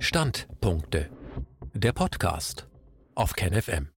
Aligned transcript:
Standpunkte. 0.00 1.10
Der 1.74 1.92
Podcast 1.92 2.68
auf 3.16 3.32
KenFM. 3.32 3.88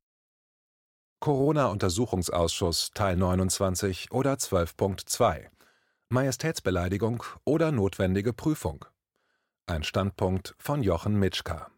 Corona-Untersuchungsausschuss 1.20 2.90
Teil 2.96 3.16
29 3.18 4.12
oder 4.12 4.34
12.2. 4.34 5.46
Majestätsbeleidigung 6.10 7.24
oder 7.46 7.72
notwendige 7.72 8.34
Prüfung. 8.34 8.84
Ein 9.68 9.84
Standpunkt 9.84 10.56
von 10.58 10.82
Jochen 10.82 11.20
Mitschka. 11.20 11.70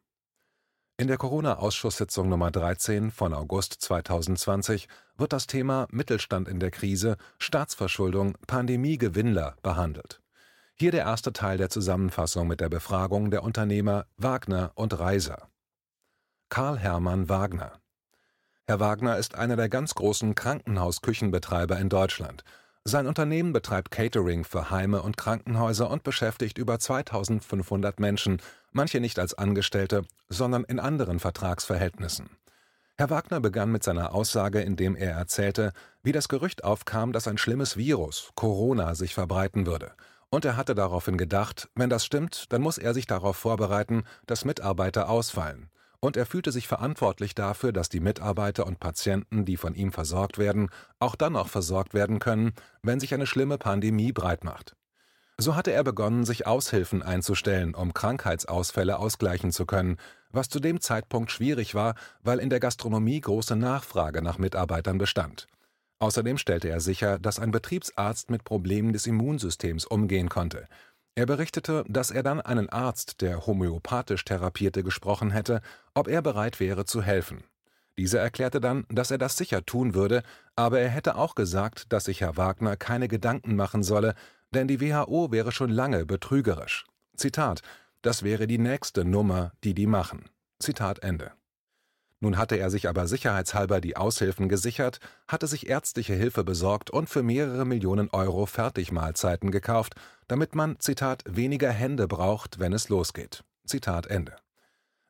In 0.97 1.09
der 1.09 1.17
Corona-Ausschusssitzung 1.17 2.29
Nummer 2.29 2.49
13 2.49 3.11
von 3.11 3.33
August 3.33 3.73
2020 3.81 4.87
wird 5.17 5.33
das 5.33 5.47
Thema 5.47 5.87
Mittelstand 5.91 6.47
in 6.47 6.61
der 6.61 6.71
Krise, 6.71 7.17
Staatsverschuldung, 7.39 8.37
Pandemie-Gewinnler 8.47 9.57
behandelt. 9.61 10.22
Hier 10.75 10.91
der 10.91 11.01
erste 11.01 11.33
Teil 11.33 11.57
der 11.57 11.69
Zusammenfassung 11.69 12.47
mit 12.47 12.59
der 12.59 12.69
Befragung 12.69 13.29
der 13.29 13.43
Unternehmer 13.43 14.05
Wagner 14.17 14.71
und 14.73 14.97
Reiser. 14.97 15.49
Karl 16.49 16.79
Hermann 16.79 17.29
Wagner 17.29 17.79
Herr 18.65 18.79
Wagner 18.79 19.17
ist 19.17 19.35
einer 19.35 19.55
der 19.55 19.69
ganz 19.69 19.93
großen 19.93 20.35
Krankenhausküchenbetreiber 20.35 21.77
in 21.77 21.89
Deutschland. 21.89 22.43
Sein 22.85 23.07
Unternehmen 23.07 23.53
betreibt 23.53 23.91
Catering 23.91 24.45
für 24.45 24.71
Heime 24.71 25.03
und 25.03 25.15
Krankenhäuser 25.15 25.89
und 25.89 26.03
beschäftigt 26.03 26.57
über 26.57 26.79
2500 26.79 27.99
Menschen, 27.99 28.41
manche 28.71 28.99
nicht 28.99 29.19
als 29.19 29.33
Angestellte, 29.33 30.05
sondern 30.27 30.63
in 30.63 30.79
anderen 30.79 31.19
Vertragsverhältnissen. 31.19 32.29
Herr 32.97 33.09
Wagner 33.09 33.39
begann 33.39 33.71
mit 33.71 33.83
seiner 33.83 34.13
Aussage, 34.13 34.61
indem 34.61 34.95
er 34.95 35.11
erzählte, 35.11 35.71
wie 36.01 36.11
das 36.11 36.27
Gerücht 36.27 36.63
aufkam, 36.63 37.11
dass 37.11 37.27
ein 37.27 37.37
schlimmes 37.37 37.77
Virus, 37.77 38.31
Corona, 38.35 38.95
sich 38.95 39.13
verbreiten 39.13 39.65
würde. 39.65 39.91
Und 40.33 40.45
er 40.45 40.57
hatte 40.57 40.73
daraufhin 40.73 41.15
gedacht, 41.15 41.69
wenn 41.75 41.91
das 41.91 42.03
stimmt, 42.03 42.51
dann 42.51 42.63
muss 42.63 42.79
er 42.79 42.95
sich 42.95 43.05
darauf 43.05 43.37
vorbereiten, 43.37 44.03
dass 44.25 44.45
Mitarbeiter 44.45 45.07
ausfallen. 45.07 45.69
Und 45.99 46.17
er 46.17 46.25
fühlte 46.25 46.51
sich 46.51 46.67
verantwortlich 46.67 47.35
dafür, 47.35 47.71
dass 47.71 47.87
die 47.87 47.99
Mitarbeiter 47.99 48.65
und 48.65 48.79
Patienten, 48.79 49.45
die 49.45 49.57
von 49.57 49.75
ihm 49.75 49.91
versorgt 49.91 50.39
werden, 50.39 50.71
auch 50.97 51.15
dann 51.15 51.33
noch 51.33 51.49
versorgt 51.49 51.93
werden 51.93 52.17
können, 52.17 52.53
wenn 52.81 52.99
sich 52.99 53.13
eine 53.13 53.27
schlimme 53.27 53.59
Pandemie 53.59 54.11
breitmacht. 54.11 54.75
So 55.37 55.55
hatte 55.55 55.71
er 55.71 55.83
begonnen, 55.83 56.25
sich 56.25 56.47
Aushilfen 56.47 57.03
einzustellen, 57.03 57.75
um 57.75 57.93
Krankheitsausfälle 57.93 58.97
ausgleichen 58.97 59.51
zu 59.51 59.67
können, 59.67 59.97
was 60.31 60.49
zu 60.49 60.59
dem 60.59 60.81
Zeitpunkt 60.81 61.29
schwierig 61.29 61.75
war, 61.75 61.93
weil 62.23 62.39
in 62.39 62.49
der 62.49 62.59
Gastronomie 62.59 63.21
große 63.21 63.55
Nachfrage 63.55 64.23
nach 64.23 64.39
Mitarbeitern 64.39 64.97
bestand. 64.97 65.45
Außerdem 65.99 66.37
stellte 66.37 66.69
er 66.69 66.79
sicher, 66.79 67.19
dass 67.19 67.39
ein 67.39 67.51
Betriebsarzt 67.51 68.29
mit 68.29 68.43
Problemen 68.43 68.93
des 68.93 69.07
Immunsystems 69.07 69.85
umgehen 69.85 70.29
konnte. 70.29 70.67
Er 71.15 71.25
berichtete, 71.25 71.83
dass 71.87 72.09
er 72.09 72.23
dann 72.23 72.41
einen 72.41 72.69
Arzt, 72.69 73.21
der 73.21 73.45
homöopathisch 73.45 74.25
therapierte, 74.25 74.83
gesprochen 74.83 75.31
hätte, 75.31 75.61
ob 75.93 76.07
er 76.07 76.21
bereit 76.21 76.59
wäre 76.59 76.85
zu 76.85 77.03
helfen. 77.03 77.43
Dieser 77.97 78.19
erklärte 78.19 78.59
dann, 78.59 78.85
dass 78.89 79.11
er 79.11 79.19
das 79.19 79.37
sicher 79.37 79.65
tun 79.65 79.93
würde, 79.93 80.23
aber 80.55 80.79
er 80.79 80.89
hätte 80.89 81.15
auch 81.15 81.35
gesagt, 81.35 81.93
dass 81.93 82.05
sich 82.05 82.21
Herr 82.21 82.37
Wagner 82.37 82.75
keine 82.75 83.07
Gedanken 83.07 83.55
machen 83.55 83.83
solle, 83.83 84.15
denn 84.51 84.67
die 84.67 84.81
WHO 84.81 85.31
wäre 85.31 85.51
schon 85.51 85.69
lange 85.69 86.05
betrügerisch. 86.05 86.85
Zitat: 87.15 87.61
Das 88.01 88.23
wäre 88.23 88.47
die 88.47 88.57
nächste 88.57 89.05
Nummer, 89.05 89.51
die 89.63 89.75
die 89.75 89.87
machen. 89.87 90.29
Zitat 90.59 90.99
Ende. 90.99 91.33
Nun 92.23 92.37
hatte 92.37 92.55
er 92.55 92.69
sich 92.69 92.87
aber 92.87 93.05
sicherheitshalber 93.05 93.81
die 93.81 93.97
Aushilfen 93.97 94.47
gesichert, 94.47 95.01
hatte 95.27 95.45
sich 95.45 95.67
ärztliche 95.67 96.13
Hilfe 96.13 96.45
besorgt 96.45 96.89
und 96.89 97.09
für 97.09 97.21
mehrere 97.21 97.65
Millionen 97.65 98.09
Euro 98.11 98.45
Fertigmahlzeiten 98.45 99.51
gekauft, 99.51 99.95
damit 100.29 100.55
man, 100.55 100.79
Zitat, 100.79 101.25
weniger 101.27 101.69
Hände 101.69 102.07
braucht, 102.07 102.59
wenn 102.59 102.71
es 102.71 102.87
losgeht. 102.87 103.43
Zitat 103.65 104.07
Ende. 104.07 104.37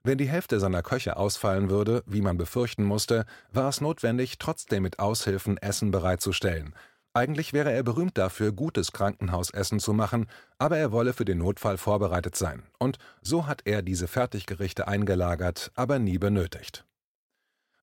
Wenn 0.03 0.17
die 0.17 0.28
Hälfte 0.28 0.59
seiner 0.59 0.81
Köche 0.81 1.16
ausfallen 1.16 1.69
würde, 1.69 2.02
wie 2.08 2.22
man 2.22 2.36
befürchten 2.36 2.84
musste, 2.84 3.28
war 3.52 3.69
es 3.69 3.80
notwendig, 3.80 4.39
trotzdem 4.39 4.81
mit 4.81 4.97
Aushilfen 4.97 5.58
Essen 5.58 5.91
bereitzustellen. 5.91 6.73
Eigentlich 7.13 7.53
wäre 7.53 7.72
er 7.72 7.84
berühmt 7.84 8.18
dafür, 8.18 8.52
gutes 8.52 8.91
Krankenhausessen 8.91 9.79
zu 9.79 9.94
machen, 9.94 10.25
aber 10.57 10.79
er 10.79 10.91
wolle 10.91 11.13
für 11.13 11.25
den 11.25 11.38
Notfall 11.38 11.78
vorbereitet 11.78 12.35
sein. 12.35 12.63
Und 12.79 12.97
so 13.22 13.46
hat 13.46 13.62
er 13.66 13.84
diese 13.84 14.07
Fertiggerichte 14.07 14.88
eingelagert, 14.88 15.72
aber 15.75 16.00
nie 16.00 16.18
benötigt. 16.18 16.85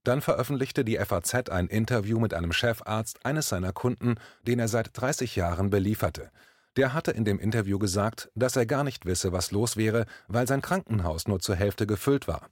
Dann 0.05 0.22
veröffentlichte 0.22 0.84
die 0.84 0.97
FAZ 0.97 1.50
ein 1.50 1.66
Interview 1.66 2.19
mit 2.19 2.33
einem 2.33 2.53
Chefarzt 2.53 3.25
eines 3.25 3.49
seiner 3.49 3.72
Kunden, 3.72 4.15
den 4.47 4.59
er 4.59 4.69
seit 4.69 4.91
30 4.93 5.37
Jahren 5.37 5.71
belieferte. 5.71 6.31
Der 6.77 6.94
hatte 6.94 7.11
in 7.11 7.25
dem 7.25 7.38
Interview 7.38 7.78
gesagt, 7.78 8.31
dass 8.34 8.56
er 8.56 8.65
gar 8.65 8.84
nicht 8.84 9.05
wisse, 9.05 9.33
was 9.33 9.50
los 9.50 9.77
wäre, 9.77 10.06
weil 10.28 10.47
sein 10.47 10.62
Krankenhaus 10.62 11.27
nur 11.28 11.41
zur 11.41 11.56
Hälfte 11.56 11.87
gefüllt 11.87 12.28
war. 12.28 12.49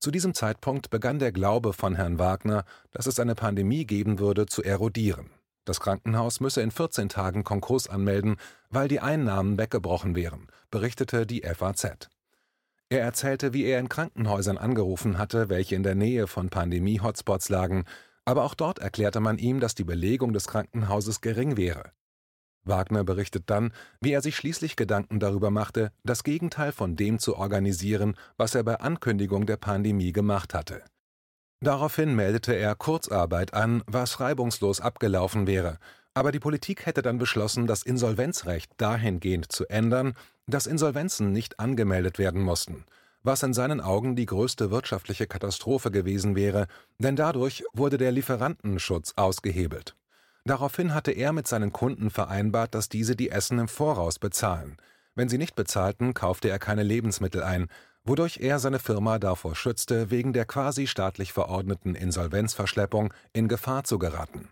Zu 0.00 0.10
diesem 0.10 0.34
Zeitpunkt 0.34 0.90
begann 0.90 1.18
der 1.18 1.30
Glaube 1.30 1.72
von 1.72 1.94
Herrn 1.94 2.18
Wagner, 2.18 2.64
dass 2.90 3.06
es 3.06 3.20
eine 3.20 3.34
Pandemie 3.34 3.86
geben 3.86 4.18
würde, 4.18 4.46
zu 4.46 4.62
erodieren. 4.62 5.30
Das 5.64 5.78
Krankenhaus 5.78 6.40
müsse 6.40 6.62
in 6.62 6.70
14 6.70 7.08
Tagen 7.08 7.44
Konkurs 7.44 7.88
anmelden, 7.88 8.36
weil 8.70 8.88
die 8.88 9.00
Einnahmen 9.00 9.58
weggebrochen 9.58 10.16
wären, 10.16 10.48
berichtete 10.70 11.26
die 11.26 11.42
FAZ. 11.42 12.08
Er 12.92 13.02
erzählte, 13.02 13.52
wie 13.52 13.64
er 13.64 13.78
in 13.78 13.88
Krankenhäusern 13.88 14.58
angerufen 14.58 15.16
hatte, 15.16 15.48
welche 15.48 15.76
in 15.76 15.84
der 15.84 15.94
Nähe 15.94 16.26
von 16.26 16.50
Pandemie-Hotspots 16.50 17.48
lagen, 17.48 17.84
aber 18.24 18.44
auch 18.44 18.54
dort 18.54 18.80
erklärte 18.80 19.20
man 19.20 19.38
ihm, 19.38 19.60
dass 19.60 19.76
die 19.76 19.84
Belegung 19.84 20.32
des 20.32 20.48
Krankenhauses 20.48 21.20
gering 21.20 21.56
wäre. 21.56 21.92
Wagner 22.64 23.04
berichtet 23.04 23.44
dann, 23.46 23.72
wie 24.00 24.10
er 24.10 24.22
sich 24.22 24.34
schließlich 24.34 24.74
Gedanken 24.74 25.20
darüber 25.20 25.50
machte, 25.52 25.92
das 26.02 26.24
Gegenteil 26.24 26.72
von 26.72 26.96
dem 26.96 27.20
zu 27.20 27.36
organisieren, 27.36 28.16
was 28.36 28.56
er 28.56 28.64
bei 28.64 28.80
Ankündigung 28.80 29.46
der 29.46 29.56
Pandemie 29.56 30.12
gemacht 30.12 30.52
hatte. 30.52 30.82
Daraufhin 31.62 32.14
meldete 32.14 32.54
er 32.54 32.74
Kurzarbeit 32.74 33.54
an, 33.54 33.82
was 33.86 34.18
reibungslos 34.18 34.80
abgelaufen 34.80 35.46
wäre, 35.46 35.78
aber 36.14 36.32
die 36.32 36.40
Politik 36.40 36.86
hätte 36.86 37.02
dann 37.02 37.18
beschlossen, 37.18 37.66
das 37.66 37.82
Insolvenzrecht 37.82 38.72
dahingehend 38.76 39.50
zu 39.50 39.66
ändern, 39.68 40.14
dass 40.46 40.66
Insolvenzen 40.66 41.32
nicht 41.32 41.60
angemeldet 41.60 42.18
werden 42.18 42.42
mussten, 42.42 42.84
was 43.22 43.42
in 43.42 43.54
seinen 43.54 43.80
Augen 43.80 44.16
die 44.16 44.26
größte 44.26 44.70
wirtschaftliche 44.70 45.26
Katastrophe 45.26 45.90
gewesen 45.90 46.34
wäre, 46.34 46.66
denn 46.98 47.16
dadurch 47.16 47.64
wurde 47.72 47.98
der 47.98 48.12
Lieferantenschutz 48.12 49.12
ausgehebelt. 49.16 49.94
Daraufhin 50.44 50.94
hatte 50.94 51.12
er 51.12 51.32
mit 51.32 51.46
seinen 51.46 51.72
Kunden 51.72 52.10
vereinbart, 52.10 52.74
dass 52.74 52.88
diese 52.88 53.14
die 53.14 53.30
Essen 53.30 53.58
im 53.58 53.68
Voraus 53.68 54.18
bezahlen. 54.18 54.76
Wenn 55.14 55.28
sie 55.28 55.38
nicht 55.38 55.54
bezahlten, 55.54 56.14
kaufte 56.14 56.48
er 56.48 56.58
keine 56.58 56.82
Lebensmittel 56.82 57.42
ein, 57.42 57.68
wodurch 58.04 58.38
er 58.38 58.58
seine 58.58 58.78
Firma 58.78 59.18
davor 59.18 59.54
schützte, 59.54 60.10
wegen 60.10 60.32
der 60.32 60.46
quasi 60.46 60.86
staatlich 60.86 61.32
verordneten 61.32 61.94
Insolvenzverschleppung 61.94 63.12
in 63.32 63.48
Gefahr 63.48 63.84
zu 63.84 63.98
geraten. 63.98 64.48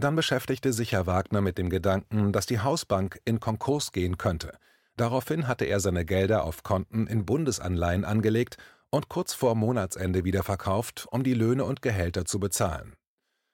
Dann 0.00 0.14
beschäftigte 0.14 0.72
sich 0.72 0.92
Herr 0.92 1.06
Wagner 1.06 1.40
mit 1.40 1.58
dem 1.58 1.70
Gedanken, 1.70 2.32
dass 2.32 2.46
die 2.46 2.60
Hausbank 2.60 3.20
in 3.24 3.40
Konkurs 3.40 3.90
gehen 3.90 4.16
könnte. 4.16 4.56
Daraufhin 4.96 5.48
hatte 5.48 5.64
er 5.64 5.80
seine 5.80 6.04
Gelder 6.04 6.44
auf 6.44 6.62
Konten 6.62 7.08
in 7.08 7.26
Bundesanleihen 7.26 8.04
angelegt 8.04 8.58
und 8.90 9.08
kurz 9.08 9.34
vor 9.34 9.56
Monatsende 9.56 10.24
wieder 10.24 10.44
verkauft, 10.44 11.08
um 11.10 11.24
die 11.24 11.34
Löhne 11.34 11.64
und 11.64 11.82
Gehälter 11.82 12.24
zu 12.24 12.38
bezahlen. 12.38 12.94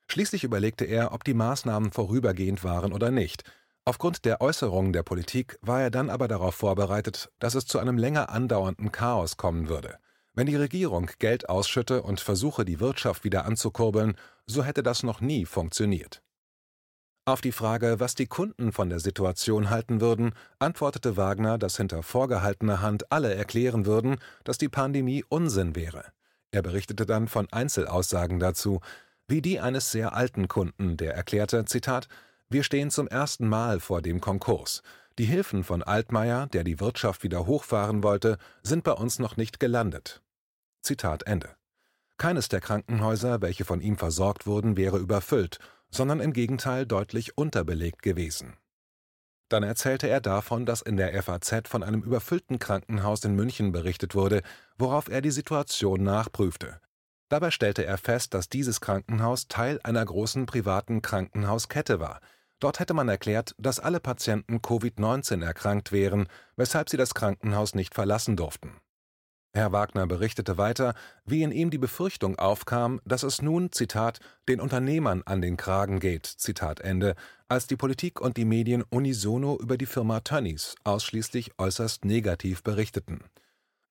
Schließlich 0.06 0.44
überlegte 0.44 0.84
er, 0.84 1.12
ob 1.12 1.24
die 1.24 1.32
Maßnahmen 1.32 1.92
vorübergehend 1.92 2.62
waren 2.62 2.92
oder 2.92 3.10
nicht. 3.10 3.42
Aufgrund 3.86 4.26
der 4.26 4.42
Äußerungen 4.42 4.92
der 4.92 5.02
Politik 5.02 5.58
war 5.62 5.80
er 5.80 5.90
dann 5.90 6.10
aber 6.10 6.28
darauf 6.28 6.54
vorbereitet, 6.54 7.30
dass 7.38 7.54
es 7.54 7.64
zu 7.64 7.78
einem 7.78 7.96
länger 7.96 8.28
andauernden 8.28 8.92
Chaos 8.92 9.38
kommen 9.38 9.70
würde. 9.70 9.96
Wenn 10.34 10.46
die 10.46 10.56
Regierung 10.56 11.10
Geld 11.20 11.48
ausschütte 11.48 12.02
und 12.02 12.20
versuche, 12.20 12.66
die 12.66 12.80
Wirtschaft 12.80 13.24
wieder 13.24 13.46
anzukurbeln, 13.46 14.16
so 14.46 14.62
hätte 14.62 14.82
das 14.82 15.02
noch 15.02 15.22
nie 15.22 15.46
funktioniert. 15.46 16.23
Auf 17.26 17.40
die 17.40 17.52
Frage, 17.52 18.00
was 18.00 18.14
die 18.14 18.26
Kunden 18.26 18.70
von 18.70 18.90
der 18.90 19.00
Situation 19.00 19.70
halten 19.70 20.02
würden, 20.02 20.34
antwortete 20.58 21.16
Wagner, 21.16 21.56
dass 21.56 21.78
hinter 21.78 22.02
vorgehaltener 22.02 22.82
Hand 22.82 23.10
alle 23.10 23.34
erklären 23.34 23.86
würden, 23.86 24.18
dass 24.44 24.58
die 24.58 24.68
Pandemie 24.68 25.24
Unsinn 25.30 25.74
wäre. 25.74 26.04
Er 26.50 26.60
berichtete 26.60 27.06
dann 27.06 27.26
von 27.26 27.50
Einzelaussagen 27.50 28.40
dazu, 28.40 28.80
wie 29.26 29.40
die 29.40 29.58
eines 29.58 29.90
sehr 29.90 30.14
alten 30.14 30.48
Kunden, 30.48 30.98
der 30.98 31.14
erklärte, 31.14 31.64
Zitat, 31.64 32.08
wir 32.50 32.62
stehen 32.62 32.90
zum 32.90 33.08
ersten 33.08 33.48
Mal 33.48 33.80
vor 33.80 34.02
dem 34.02 34.20
Konkurs. 34.20 34.82
Die 35.18 35.24
Hilfen 35.24 35.64
von 35.64 35.82
Altmaier, 35.82 36.48
der 36.48 36.62
die 36.62 36.78
Wirtschaft 36.78 37.22
wieder 37.22 37.46
hochfahren 37.46 38.02
wollte, 38.02 38.36
sind 38.62 38.84
bei 38.84 38.92
uns 38.92 39.18
noch 39.18 39.38
nicht 39.38 39.60
gelandet. 39.60 40.20
Zitat 40.82 41.22
Ende. 41.26 41.48
Keines 42.18 42.48
der 42.50 42.60
Krankenhäuser, 42.60 43.40
welche 43.40 43.64
von 43.64 43.80
ihm 43.80 43.96
versorgt 43.96 44.46
wurden, 44.46 44.76
wäre 44.76 44.98
überfüllt, 44.98 45.58
sondern 45.94 46.20
im 46.20 46.32
Gegenteil 46.32 46.86
deutlich 46.86 47.38
unterbelegt 47.38 48.02
gewesen. 48.02 48.56
Dann 49.48 49.62
erzählte 49.62 50.08
er 50.08 50.20
davon, 50.20 50.66
dass 50.66 50.82
in 50.82 50.96
der 50.96 51.22
FAZ 51.22 51.68
von 51.68 51.82
einem 51.82 52.02
überfüllten 52.02 52.58
Krankenhaus 52.58 53.24
in 53.24 53.34
München 53.34 53.72
berichtet 53.72 54.14
wurde, 54.14 54.42
worauf 54.78 55.08
er 55.08 55.20
die 55.20 55.30
Situation 55.30 56.02
nachprüfte. 56.02 56.80
Dabei 57.28 57.50
stellte 57.50 57.84
er 57.84 57.98
fest, 57.98 58.34
dass 58.34 58.48
dieses 58.48 58.80
Krankenhaus 58.80 59.48
Teil 59.48 59.80
einer 59.82 60.04
großen 60.04 60.46
privaten 60.46 61.02
Krankenhauskette 61.02 62.00
war. 62.00 62.20
Dort 62.58 62.80
hätte 62.80 62.94
man 62.94 63.08
erklärt, 63.08 63.54
dass 63.58 63.80
alle 63.80 64.00
Patienten 64.00 64.58
Covid-19 64.58 65.44
erkrankt 65.44 65.92
wären, 65.92 66.28
weshalb 66.56 66.88
sie 66.88 66.96
das 66.96 67.14
Krankenhaus 67.14 67.74
nicht 67.74 67.94
verlassen 67.94 68.36
durften. 68.36 68.80
Herr 69.56 69.70
Wagner 69.70 70.08
berichtete 70.08 70.58
weiter, 70.58 70.94
wie 71.24 71.44
in 71.44 71.52
ihm 71.52 71.70
die 71.70 71.78
Befürchtung 71.78 72.36
aufkam, 72.36 73.00
dass 73.04 73.22
es 73.22 73.40
nun, 73.40 73.70
Zitat, 73.70 74.18
den 74.48 74.60
Unternehmern 74.60 75.22
an 75.26 75.40
den 75.40 75.56
Kragen 75.56 76.00
geht, 76.00 76.26
Zitat 76.26 76.80
Ende, 76.80 77.14
als 77.46 77.68
die 77.68 77.76
Politik 77.76 78.20
und 78.20 78.36
die 78.36 78.44
Medien 78.44 78.82
unisono 78.82 79.56
über 79.60 79.78
die 79.78 79.86
Firma 79.86 80.20
Tönnies 80.20 80.74
ausschließlich 80.82 81.52
äußerst 81.56 82.04
negativ 82.04 82.64
berichteten. 82.64 83.20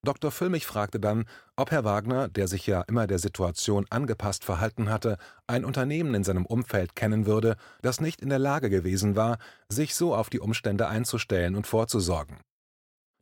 Dr. 0.06 0.32
Füllmich 0.32 0.68
fragte 0.68 1.00
dann, 1.00 1.24
ob 1.56 1.72
Herr 1.72 1.86
Wagner, 1.86 2.28
der 2.28 2.50
sich 2.50 2.68
ja 2.68 2.82
immer 2.82 3.08
der 3.08 3.20
Situation 3.20 3.86
angepasst 3.90 4.44
verhalten 4.44 4.90
hatte, 4.90 5.18
ein 5.48 5.64
Unternehmen 5.64 6.14
in 6.14 6.26
seinem 6.26 6.46
Umfeld 6.46 6.94
kennen 6.94 7.26
würde, 7.26 7.56
das 7.82 8.02
nicht 8.02 8.20
in 8.20 8.28
der 8.28 8.40
Lage 8.40 8.70
gewesen 8.70 9.16
war, 9.16 9.38
sich 9.70 9.96
so 9.96 10.14
auf 10.14 10.30
die 10.30 10.42
Umstände 10.42 10.90
einzustellen 10.90 11.56
und 11.56 11.68
vorzusorgen. 11.68 12.40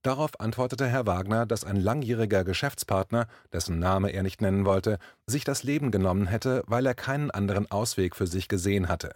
Darauf 0.01 0.39
antwortete 0.39 0.87
Herr 0.87 1.05
Wagner, 1.05 1.45
dass 1.45 1.63
ein 1.63 1.75
langjähriger 1.75 2.43
Geschäftspartner, 2.43 3.27
dessen 3.53 3.77
Name 3.77 4.11
er 4.11 4.23
nicht 4.23 4.41
nennen 4.41 4.65
wollte, 4.65 4.97
sich 5.27 5.43
das 5.43 5.63
Leben 5.63 5.91
genommen 5.91 6.25
hätte, 6.25 6.63
weil 6.65 6.85
er 6.85 6.95
keinen 6.95 7.29
anderen 7.29 7.69
Ausweg 7.69 8.15
für 8.15 8.25
sich 8.25 8.47
gesehen 8.47 8.87
hatte. 8.87 9.13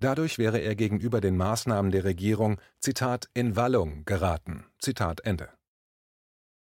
Dadurch 0.00 0.38
wäre 0.38 0.58
er 0.58 0.74
gegenüber 0.74 1.20
den 1.20 1.36
Maßnahmen 1.36 1.92
der 1.92 2.04
Regierung 2.04 2.60
Zitat 2.80 3.28
in 3.34 3.56
Wallung 3.56 4.04
geraten. 4.04 4.64
Zitat 4.78 5.20
Ende. 5.20 5.50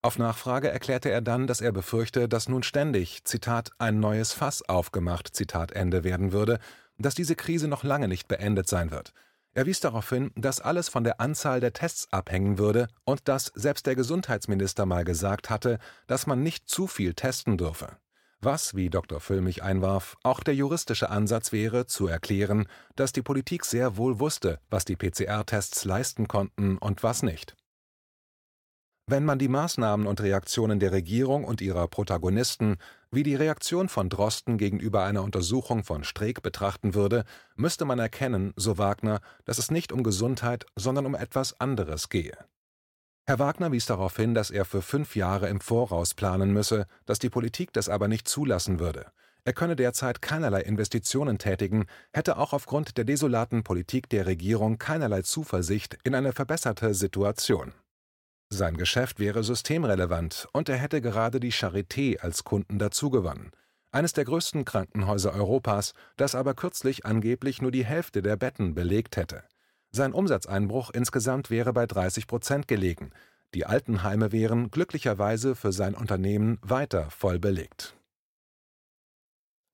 Auf 0.01 0.19
Nachfrage 0.19 0.71
erklärte 0.71 1.11
er 1.11 1.21
dann, 1.21 1.49
dass 1.49 1.61
er 1.61 1.73
befürchte, 1.73 2.29
dass 2.29 2.49
nun 2.49 2.62
ständig 2.62 3.25
Zitat 3.25 3.73
ein 3.79 3.99
neues 3.99 4.33
Fass 4.33 4.62
aufgemacht 4.69 5.35
Zitat 5.35 5.73
Ende 5.73 6.05
werden 6.05 6.31
würde, 6.31 6.61
dass 6.97 7.17
diese 7.17 7.35
Krise 7.35 7.67
noch 7.67 7.83
lange 7.83 8.07
nicht 8.07 8.29
beendet 8.29 8.69
sein 8.69 8.93
wird. 8.93 9.12
Er 9.56 9.64
wies 9.64 9.81
darauf 9.81 10.11
hin, 10.11 10.32
dass 10.35 10.61
alles 10.61 10.91
von 10.91 11.03
der 11.03 11.19
Anzahl 11.19 11.61
der 11.61 11.73
Tests 11.73 12.08
abhängen 12.12 12.58
würde 12.58 12.88
und 13.06 13.26
dass 13.26 13.50
selbst 13.55 13.87
der 13.87 13.94
Gesundheitsminister 13.97 14.85
mal 14.85 15.03
gesagt 15.03 15.49
hatte, 15.49 15.79
dass 16.06 16.26
man 16.26 16.43
nicht 16.43 16.69
zu 16.69 16.87
viel 16.87 17.14
testen 17.14 17.56
dürfe. 17.56 17.97
Was, 18.43 18.75
wie 18.75 18.91
Dr. 18.91 19.19
Füllmich 19.19 19.62
einwarf, 19.62 20.19
auch 20.23 20.41
der 20.41 20.55
juristische 20.55 21.08
Ansatz 21.08 21.53
wäre, 21.53 21.87
zu 21.87 22.06
erklären, 22.06 22.69
dass 22.97 23.12
die 23.12 23.23
Politik 23.23 23.64
sehr 23.64 23.97
wohl 23.97 24.20
wusste, 24.20 24.61
was 24.69 24.85
die 24.85 24.97
PCR-Tests 24.97 25.87
leisten 25.87 26.29
konnten 26.29 26.76
und 26.76 27.02
was 27.02 27.23
nicht. 27.23 27.56
Wenn 29.08 29.25
man 29.25 29.38
die 29.38 29.47
Maßnahmen 29.47 30.05
und 30.05 30.20
Reaktionen 30.20 30.81
der 30.81 30.91
Regierung 30.91 31.44
und 31.44 31.61
ihrer 31.61 31.87
Protagonisten 31.87 32.76
wie 33.12 33.23
die 33.23 33.37
Reaktion 33.37 33.88
von 33.88 34.08
Drosten 34.08 34.58
gegenüber 34.58 35.05
einer 35.05 35.23
Untersuchung 35.23 35.85
von 35.85 36.03
Streeck 36.03 36.43
betrachten 36.43 36.93
würde, 36.94 37.25
müsste 37.55 37.85
man 37.85 38.00
erkennen, 38.00 38.53
so 38.56 38.79
Wagner, 38.79 39.20
dass 39.44 39.58
es 39.58 39.70
nicht 39.70 39.93
um 39.93 40.03
Gesundheit, 40.03 40.67
sondern 40.75 41.06
um 41.06 41.14
etwas 41.14 41.61
anderes 41.61 42.08
gehe. 42.08 42.37
Herr 43.29 43.38
Wagner 43.38 43.70
wies 43.70 43.87
darauf 43.87 44.17
hin, 44.17 44.35
dass 44.35 44.50
er 44.50 44.64
für 44.64 44.82
fünf 44.82 45.14
Jahre 45.14 45.49
im 45.50 45.61
Voraus 45.61 46.14
planen 46.14 46.52
müsse, 46.52 46.87
dass 47.05 47.20
die 47.20 47.31
Politik 47.31 47.73
das 47.73 47.88
aber 47.88 48.09
nicht 48.09 48.26
zulassen 48.26 48.81
würde. 48.81 49.06
Er 49.44 49.52
könne 49.52 49.76
derzeit 49.76 50.20
keinerlei 50.20 50.62
Investitionen 50.62 51.38
tätigen, 51.38 51.87
hätte 52.12 52.38
auch 52.38 52.52
aufgrund 52.52 52.99
der 52.99 53.05
desolaten 53.05 53.62
Politik 53.62 54.09
der 54.09 54.26
Regierung 54.26 54.79
keinerlei 54.79 55.23
Zuversicht 55.23 55.97
in 56.02 56.17
eine 56.17 56.32
verbesserte 56.32 56.93
Situation. 56.93 57.73
Sein 58.56 58.79
Geschäft 58.79 59.20
wäre 59.20 59.44
systemrelevant 59.44 60.49
und 60.50 60.70
er 60.70 60.79
hätte 60.79 61.03
gerade 61.03 61.41
die 61.41 61.53
Charité 61.53 62.20
als 62.20 62.43
Kunden 62.43 62.79
dazugewonnen, 62.79 63.50
eines 63.93 64.14
der 64.14 64.25
größten 64.25 64.64
Krankenhäuser 64.64 65.35
Europas, 65.35 65.93
das 66.17 66.35
aber 66.35 66.55
kürzlich 66.55 67.05
angeblich 67.05 67.61
nur 67.61 67.70
die 67.70 67.85
Hälfte 67.85 68.23
der 68.23 68.37
Betten 68.37 68.75
belegt 68.75 69.19
hätte. 69.19 69.44
Sein 69.91 70.14
Umsatzeinbruch 70.14 70.88
insgesamt 70.88 71.50
wäre 71.50 71.75
bei 71.75 71.85
30 71.85 72.26
Prozent 72.26 72.67
gelegen. 72.67 73.11
Die 73.53 73.67
Altenheime 73.67 74.32
wären 74.32 74.70
glücklicherweise 74.70 75.55
für 75.55 75.73
sein 75.73 75.94
Unternehmen 75.94 76.59
weiter 76.62 77.11
voll 77.11 77.38
belegt. 77.38 77.94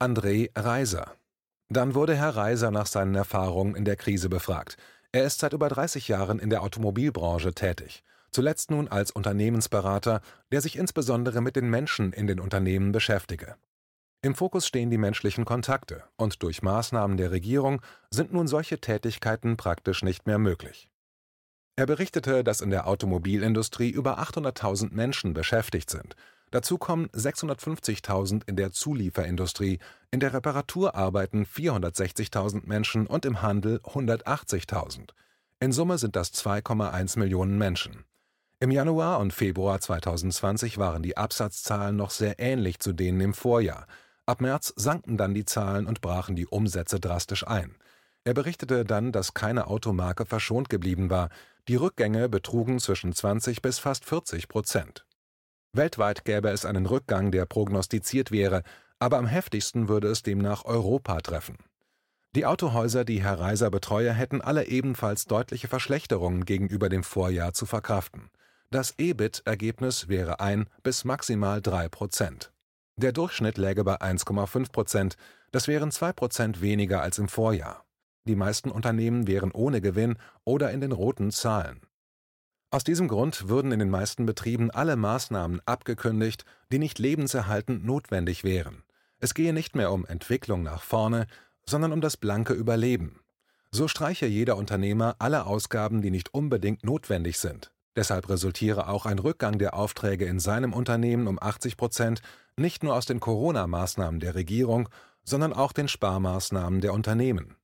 André 0.01 0.51
Reiser 0.57 1.15
Dann 1.69 1.95
wurde 1.95 2.17
Herr 2.17 2.35
Reiser 2.35 2.73
nach 2.73 2.87
seinen 2.87 3.15
Erfahrungen 3.15 3.77
in 3.77 3.85
der 3.85 3.95
Krise 3.95 4.29
befragt. 4.29 4.77
Er 5.13 5.23
ist 5.23 5.39
seit 5.39 5.53
über 5.53 5.69
30 5.69 6.09
Jahren 6.09 6.41
in 6.41 6.51
der 6.51 6.65
Automobilbranche 6.65 7.55
tätig 7.55 8.03
zuletzt 8.33 8.71
nun 8.71 8.89
als 8.89 9.11
Unternehmensberater, 9.11 10.21
der 10.51 10.61
sich 10.61 10.77
insbesondere 10.77 11.41
mit 11.41 11.57
den 11.57 11.71
Menschen 11.71 12.13
in 12.13 12.27
den 12.27 12.41
Unternehmen 12.41 12.93
beschäftige. 12.93 13.57
Im 14.25 14.35
Fokus 14.35 14.67
stehen 14.67 14.91
die 14.91 14.99
menschlichen 14.99 15.45
Kontakte, 15.45 16.05
und 16.17 16.43
durch 16.43 16.63
Maßnahmen 16.63 17.17
der 17.17 17.33
Regierung 17.33 17.83
sind 18.11 18.33
nun 18.33 18.47
solche 18.47 18.81
Tätigkeiten 18.81 19.57
praktisch 19.57 20.03
nicht 20.03 20.27
mehr 20.27 20.39
möglich. 20.39 20.89
Er 21.75 21.87
berichtete, 21.87 22.45
dass 22.45 22.61
in 22.61 22.71
der 22.71 22.87
Automobilindustrie 22.87 23.91
über 23.91 24.21
800.000 24.21 24.93
Menschen 24.93 25.35
beschäftigt 25.35 25.91
sind. 25.91 26.15
Dazu 26.53 26.77
kommen 26.77 27.09
650.000 27.09 28.43
in 28.47 28.57
der 28.57 28.73
Zulieferindustrie, 28.73 29.79
in 30.11 30.21
der 30.21 30.35
Reparatur 30.35 30.95
arbeiten 30.95 31.45
460.000 31.45 32.67
Menschen 32.67 33.07
und 33.07 33.25
im 33.25 33.41
Handel 33.41 33.81
180.000. 33.85 35.11
In 35.61 35.73
Summe 35.73 35.97
sind 35.97 36.15
das 36.15 36.33
2,1 36.35 37.19
Millionen 37.19 37.57
Menschen. 37.57 38.05
Im 38.63 38.71
Januar 38.71 39.19
und 39.19 39.33
Februar 39.33 39.81
2020 39.81 40.79
waren 40.79 41.03
die 41.03 41.17
Absatzzahlen 41.17 41.97
noch 41.97 42.11
sehr 42.11 42.39
ähnlich 42.39 42.79
zu 42.79 42.93
denen 42.93 43.21
im 43.21 43.35
Vorjahr. 43.35 43.89
Ab 44.25 44.41
März 44.41 44.73
sanken 44.77 45.17
dann 45.17 45.35
die 45.35 45.45
Zahlen 45.45 45.89
und 45.89 46.01
brachen 46.01 46.37
die 46.37 46.47
Umsätze 46.47 47.01
drastisch 47.01 47.45
ein. 47.45 47.75
Er 48.23 48.35
berichtete 48.35 48.85
dann, 48.85 49.11
dass 49.11 49.35
keine 49.35 49.67
Automarke 49.67 50.27
verschont 50.27 50.69
geblieben 50.69 51.11
war. 51.11 51.31
Die 51.67 51.75
Rückgänge 51.75 52.29
betrugen 52.29 52.79
zwischen 52.79 53.13
20 53.13 53.63
bis 53.63 53.81
fast 53.81 54.05
40 54.05 54.47
Prozent. 54.47 55.07
Weltweit 55.73 56.25
gäbe 56.25 56.51
es 56.51 56.65
einen 56.65 56.87
Rückgang, 56.87 57.33
der 57.33 57.47
prognostiziert 57.47 58.31
wäre, 58.31 58.63
aber 59.01 59.19
am 59.19 59.27
heftigsten 59.27 59.89
würde 59.89 60.07
es 60.07 60.23
demnach 60.23 60.65
Europa 60.67 61.21
treffen. 61.21 61.57
Die 62.37 62.47
Autohäuser, 62.47 63.05
die 63.05 63.25
Herr 63.25 63.41
Reiser 63.41 63.73
betreue, 63.73 64.13
hätten 64.13 64.41
alle 64.41 64.69
ebenfalls 64.69 65.25
deutliche 65.25 65.67
Verschlechterungen 65.67 66.45
gegenüber 66.45 66.89
dem 66.89 67.03
Vorjahr 67.03 67.55
zu 67.55 67.67
verkraften. 67.67 68.31
Das 68.73 68.95
EBIT-Ergebnis 68.97 70.09
wäre 70.09 70.41
ein 70.41 70.67
bis 70.83 71.05
maximal 71.05 71.61
drei 71.61 71.91
Prozent. 71.91 72.55
Der 72.97 73.13
Durchschnitt 73.13 73.59
läge 73.59 73.85
bei 73.85 74.01
1,5 74.01 74.73
Prozent, 74.73 75.17
das 75.51 75.69
wären 75.69 75.91
zwei 75.91 76.15
Prozent 76.15 76.63
weniger 76.63 77.03
als 77.03 77.19
im 77.19 77.29
Vorjahr. 77.29 77.85
Die 78.25 78.35
meisten 78.35 78.71
Unternehmen 78.71 79.27
wären 79.27 79.51
ohne 79.51 79.83
Gewinn 79.83 80.17
oder 80.45 80.71
in 80.71 80.81
den 80.81 80.93
roten 80.93 81.31
Zahlen. 81.33 81.83
Aus 82.71 82.83
diesem 82.83 83.09
Grund 83.09 83.51
würden 83.51 83.73
in 83.73 83.79
den 83.79 83.91
meisten 83.91 84.25
Betrieben 84.25 84.71
alle 84.71 84.97
Maßnahmen 84.97 85.61
abgekündigt, 85.67 86.47
die 86.73 86.79
nicht 86.79 86.99
lebenserhaltend 86.99 87.85
notwendig 87.85 88.43
wären. 88.43 88.85
Es 89.19 89.35
gehe 89.35 89.53
nicht 89.53 89.77
mehr 89.77 89.93
um 89.93 90.07
Entwicklung 90.07 90.63
nach 90.63 90.81
vorne, 90.81 91.27
sondern 91.67 91.93
um 91.93 92.01
das 92.01 92.17
blanke 92.17 92.55
Überleben. 92.55 93.21
So 93.71 93.87
streiche 93.87 94.25
jeder 94.25 94.57
Unternehmer 94.57 95.17
alle 95.19 95.45
Ausgaben, 95.45 96.01
die 96.01 96.11
nicht 96.11 96.33
unbedingt 96.33 96.87
notwendig 96.87 97.39
sind. 97.39 97.71
Deshalb 97.97 98.29
resultiere 98.29 98.89
auch 98.89 99.05
ein 99.05 99.19
Rückgang 99.19 99.59
der 99.59 99.75
Aufträge 99.75 100.25
in 100.25 100.41
seinem 100.41 100.73
Unternehmen 100.73 101.27
um 101.27 101.39
80 101.41 101.77
Prozent 101.77 102.23
nicht 102.57 102.83
nur 102.83 102.95
aus 102.95 103.07
den 103.07 103.21
Corona-Maßnahmen 103.21 104.21
der 104.21 104.35
Regierung, 104.35 104.89
sondern 105.25 105.53
auch 105.53 105.73
den 105.73 105.89
Sparmaßnahmen 105.89 106.81
der 106.81 106.93
Unternehmen. 106.95 107.57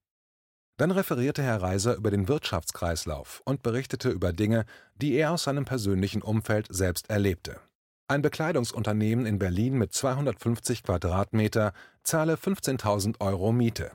Dann 0.77 0.91
referierte 0.93 1.43
Herr 1.43 1.61
Reiser 1.61 1.97
über 1.97 2.11
den 2.11 2.29
Wirtschaftskreislauf 2.29 3.43
und 3.45 3.63
berichtete 3.63 4.11
über 4.11 4.33
Dinge, 4.33 4.65
die 4.95 5.15
er 5.15 5.33
aus 5.33 5.45
seinem 5.45 5.65
persönlichen 5.65 6.23
Umfeld 6.23 6.69
selbst 6.71 7.11
erlebte. 7.11 7.61
Ein 8.07 8.23
Bekleidungsunternehmen 8.23 9.27
in 9.27 9.39
Berlin 9.39 9.77
mit 9.77 9.93
250 9.93 10.85
Quadratmeter 10.85 11.73
zahle 12.05 12.37
15.000 12.37 13.21
Euro 13.21 13.53
Miete. 13.53 13.91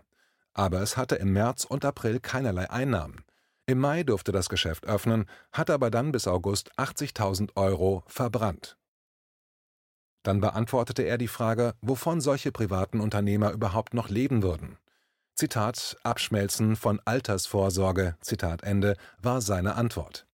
Aber 0.54 0.82
es 0.82 0.98
hatte 0.98 1.16
im 1.16 1.34
März 1.34 1.64
und 1.64 1.86
April 1.86 2.20
keinerlei 2.20 2.70
Einnahmen. 2.70 3.24
Im 3.66 3.80
Mai 3.80 4.04
durfte 4.04 4.34
das 4.34 4.50
Geschäft 4.50 4.86
öffnen, 4.86 5.26
hatte 5.54 5.74
aber 5.74 5.90
dann 5.90 6.12
bis 6.12 6.28
August 6.28 6.78
80.000 6.78 7.56
Euro 7.56 8.04
verbrannt. 8.08 8.78
Dann 10.24 10.42
beantwortete 10.42 11.04
er 11.04 11.18
die 11.18 11.30
Frage, 11.30 11.74
wovon 11.82 12.20
solche 12.20 12.52
privaten 12.52 13.00
Unternehmer 13.00 13.52
überhaupt 13.52 13.94
noch 13.94 14.10
leben 14.10 14.44
würden. 14.44 14.78
Zitat 15.36 15.98
Abschmelzen 16.04 16.76
von 16.76 17.00
Altersvorsorge, 17.06 18.16
Zitat 18.22 18.64
Ende, 18.64 18.96
war 19.22 19.42
seine 19.42 19.76
Antwort. 19.76 20.28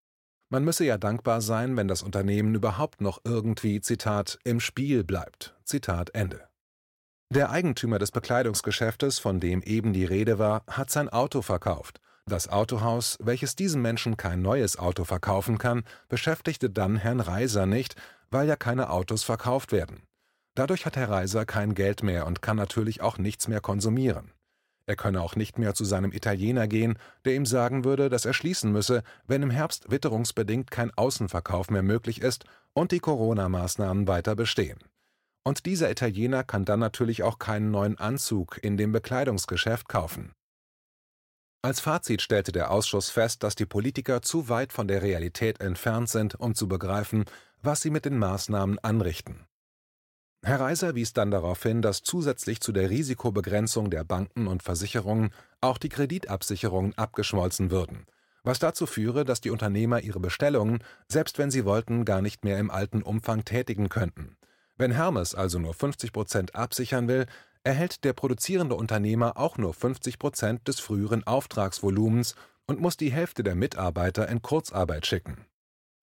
Man 0.49 0.63
müsse 0.63 0.83
ja 0.83 0.97
dankbar 0.97 1.41
sein, 1.41 1.77
wenn 1.77 1.87
das 1.87 2.01
Unternehmen 2.01 2.55
überhaupt 2.55 2.99
noch 2.99 3.21
irgendwie, 3.23 3.79
Zitat, 3.81 4.39
im 4.43 4.59
Spiel 4.59 5.03
bleibt, 5.03 5.55
Zitat 5.63 6.15
Ende. 6.15 6.49
Der 7.31 7.51
Eigentümer 7.51 7.99
des 7.99 8.09
Bekleidungsgeschäftes, 8.09 9.19
von 9.19 9.39
dem 9.39 9.61
eben 9.61 9.93
die 9.93 10.05
Rede 10.05 10.39
war, 10.39 10.63
hat 10.67 10.89
sein 10.89 11.09
Auto 11.09 11.43
verkauft 11.43 12.01
das 12.29 12.47
Autohaus, 12.47 13.17
welches 13.21 13.55
diesem 13.55 13.81
Menschen 13.81 14.15
kein 14.15 14.41
neues 14.41 14.79
Auto 14.79 15.03
verkaufen 15.03 15.57
kann, 15.57 15.83
beschäftigte 16.07 16.69
dann 16.69 16.95
Herrn 16.95 17.19
Reiser 17.19 17.65
nicht, 17.65 17.95
weil 18.31 18.47
ja 18.47 18.55
keine 18.55 18.89
Autos 18.89 19.23
verkauft 19.23 19.71
werden. 19.71 20.03
Dadurch 20.55 20.85
hat 20.85 20.95
Herr 20.95 21.09
Reiser 21.09 21.45
kein 21.45 21.73
Geld 21.73 22.03
mehr 22.03 22.27
und 22.27 22.41
kann 22.41 22.57
natürlich 22.57 23.01
auch 23.01 23.17
nichts 23.17 23.47
mehr 23.47 23.61
konsumieren. 23.61 24.31
Er 24.85 24.95
könne 24.95 25.21
auch 25.21 25.35
nicht 25.35 25.59
mehr 25.59 25.75
zu 25.75 25.85
seinem 25.85 26.11
Italiener 26.11 26.67
gehen, 26.67 26.97
der 27.23 27.35
ihm 27.35 27.45
sagen 27.45 27.85
würde, 27.85 28.09
dass 28.09 28.25
er 28.25 28.33
schließen 28.33 28.71
müsse, 28.71 29.03
wenn 29.27 29.43
im 29.43 29.51
Herbst 29.51 29.91
witterungsbedingt 29.91 30.71
kein 30.71 30.91
Außenverkauf 30.91 31.69
mehr 31.69 31.83
möglich 31.83 32.21
ist 32.21 32.45
und 32.73 32.91
die 32.91 32.99
Corona-Maßnahmen 32.99 34.07
weiter 34.07 34.35
bestehen. 34.35 34.79
Und 35.43 35.67
dieser 35.67 35.91
Italiener 35.91 36.43
kann 36.43 36.65
dann 36.65 36.79
natürlich 36.79 37.23
auch 37.23 37.39
keinen 37.39 37.71
neuen 37.71 37.99
Anzug 37.99 38.59
in 38.61 38.77
dem 38.77 38.91
Bekleidungsgeschäft 38.91 39.87
kaufen. 39.87 40.33
Als 41.61 41.81
Fazit 41.81 42.21
stellte 42.21 42.53
der 42.53 42.71
Ausschuss 42.71 43.09
fest, 43.09 43.43
dass 43.43 43.53
die 43.53 43.65
Politiker 43.65 44.21
zu 44.21 44.47
weit 44.47 44.71
von 44.71 44.87
der 44.87 45.01
Realität 45.01 45.59
entfernt 45.59 46.07
sind, 46.07 46.39
um 46.39 46.55
zu 46.55 46.69
begreifen, 46.69 47.25
was 47.61 47.81
sie 47.81 47.89
mit 47.89 48.05
den 48.05 48.17
Maßnahmen 48.17 48.79
anrichten. 48.79 49.45
Herr 50.41 50.61
Reiser 50.61 50.95
wies 50.95 51.11
dann 51.11 51.31
darauf 51.31 51.61
hin, 51.61 51.81
dass 51.81 52.01
zusätzlich 52.01 52.61
zu 52.61 52.71
der 52.71 52.89
Risikobegrenzung 52.89 53.89
der 53.89 54.05
Banken 54.05 54.47
und 54.47 54.63
Versicherungen 54.63 55.31
auch 55.59 55.77
die 55.77 55.89
Kreditabsicherungen 55.89 56.97
abgeschmolzen 56.97 57.71
würden, 57.71 58.05
was 58.43 58.59
dazu 58.59 58.85
führe, 58.85 59.25
dass 59.25 59.41
die 59.41 59.49
Unternehmer 59.49 59.99
ihre 59.99 60.21
Bestellungen, 60.21 60.81
selbst 61.09 61.39
wenn 61.39 61.51
sie 61.51 61.65
wollten, 61.65 62.05
gar 62.05 62.21
nicht 62.21 62.45
mehr 62.45 62.57
im 62.57 62.71
alten 62.71 63.01
Umfang 63.01 63.43
tätigen 63.43 63.89
könnten. 63.89 64.37
Wenn 64.77 64.91
Hermes 64.91 65.35
also 65.35 65.59
nur 65.59 65.73
50 65.73 66.13
Prozent 66.13 66.55
absichern 66.55 67.09
will, 67.09 67.25
erhält 67.63 68.03
der 68.03 68.13
produzierende 68.13 68.75
Unternehmer 68.75 69.37
auch 69.37 69.57
nur 69.57 69.73
50 69.73 70.19
Prozent 70.19 70.67
des 70.67 70.79
früheren 70.79 71.25
Auftragsvolumens 71.25 72.35
und 72.65 72.79
muss 72.79 72.97
die 72.97 73.11
Hälfte 73.11 73.43
der 73.43 73.55
Mitarbeiter 73.55 74.27
in 74.29 74.41
Kurzarbeit 74.41 75.05
schicken. 75.05 75.45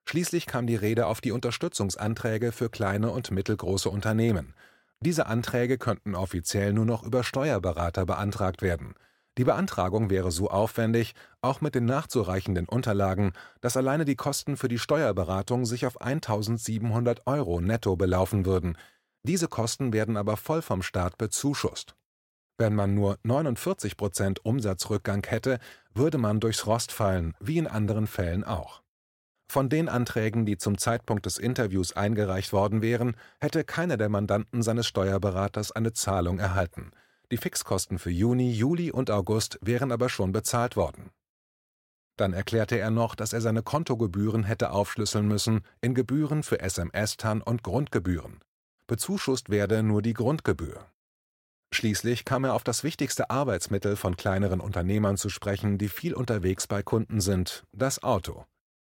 Schließlich 0.08 0.46
kam 0.46 0.66
die 0.66 0.76
Rede 0.76 1.06
auf 1.06 1.20
die 1.20 1.32
Unterstützungsanträge 1.32 2.52
für 2.52 2.70
kleine 2.70 3.10
und 3.10 3.30
mittelgroße 3.30 3.90
Unternehmen. 3.90 4.54
Diese 5.00 5.26
Anträge 5.26 5.78
könnten 5.78 6.14
offiziell 6.14 6.72
nur 6.72 6.84
noch 6.84 7.02
über 7.02 7.24
Steuerberater 7.24 8.06
beantragt 8.06 8.62
werden. 8.62 8.94
Die 9.38 9.44
Beantragung 9.44 10.08
wäre 10.08 10.30
so 10.30 10.48
aufwendig, 10.48 11.14
auch 11.42 11.60
mit 11.60 11.74
den 11.74 11.84
nachzureichenden 11.84 12.66
Unterlagen, 12.66 13.32
dass 13.60 13.76
alleine 13.76 14.06
die 14.06 14.16
Kosten 14.16 14.56
für 14.56 14.68
die 14.68 14.78
Steuerberatung 14.78 15.66
sich 15.66 15.86
auf 15.86 16.00
1700 16.00 17.26
Euro 17.26 17.60
netto 17.60 17.96
belaufen 17.96 18.46
würden. 18.46 18.78
Diese 19.26 19.48
Kosten 19.48 19.92
werden 19.92 20.16
aber 20.16 20.36
voll 20.36 20.62
vom 20.62 20.82
Staat 20.82 21.18
bezuschusst. 21.18 21.96
Wenn 22.58 22.76
man 22.76 22.94
nur 22.94 23.18
49 23.24 23.96
Prozent 23.96 24.44
Umsatzrückgang 24.44 25.26
hätte, 25.26 25.58
würde 25.92 26.16
man 26.16 26.38
durchs 26.38 26.64
Rost 26.68 26.92
fallen, 26.92 27.34
wie 27.40 27.58
in 27.58 27.66
anderen 27.66 28.06
Fällen 28.06 28.44
auch. 28.44 28.82
Von 29.50 29.68
den 29.68 29.88
Anträgen, 29.88 30.46
die 30.46 30.58
zum 30.58 30.78
Zeitpunkt 30.78 31.26
des 31.26 31.38
Interviews 31.38 31.92
eingereicht 31.92 32.52
worden 32.52 32.82
wären, 32.82 33.16
hätte 33.40 33.64
keiner 33.64 33.96
der 33.96 34.08
Mandanten 34.08 34.62
seines 34.62 34.86
Steuerberaters 34.86 35.72
eine 35.72 35.92
Zahlung 35.92 36.38
erhalten. 36.38 36.92
Die 37.32 37.36
Fixkosten 37.36 37.98
für 37.98 38.10
Juni, 38.10 38.52
Juli 38.52 38.92
und 38.92 39.10
August 39.10 39.58
wären 39.60 39.90
aber 39.90 40.08
schon 40.08 40.30
bezahlt 40.30 40.76
worden. 40.76 41.10
Dann 42.16 42.32
erklärte 42.32 42.78
er 42.78 42.92
noch, 42.92 43.16
dass 43.16 43.32
er 43.32 43.40
seine 43.40 43.64
Kontogebühren 43.64 44.44
hätte 44.44 44.70
aufschlüsseln 44.70 45.26
müssen 45.26 45.62
in 45.80 45.94
Gebühren 45.94 46.44
für 46.44 46.60
SMS-TAN 46.60 47.42
und 47.42 47.64
Grundgebühren. 47.64 48.38
Bezuschusst 48.86 49.50
werde 49.50 49.82
nur 49.82 50.00
die 50.00 50.14
Grundgebühr. 50.14 50.86
Schließlich 51.72 52.24
kam 52.24 52.44
er 52.44 52.54
auf 52.54 52.62
das 52.62 52.84
wichtigste 52.84 53.30
Arbeitsmittel 53.30 53.96
von 53.96 54.16
kleineren 54.16 54.60
Unternehmern 54.60 55.16
zu 55.16 55.28
sprechen, 55.28 55.78
die 55.78 55.88
viel 55.88 56.14
unterwegs 56.14 56.66
bei 56.66 56.82
Kunden 56.82 57.20
sind, 57.20 57.64
das 57.72 58.02
Auto. 58.02 58.44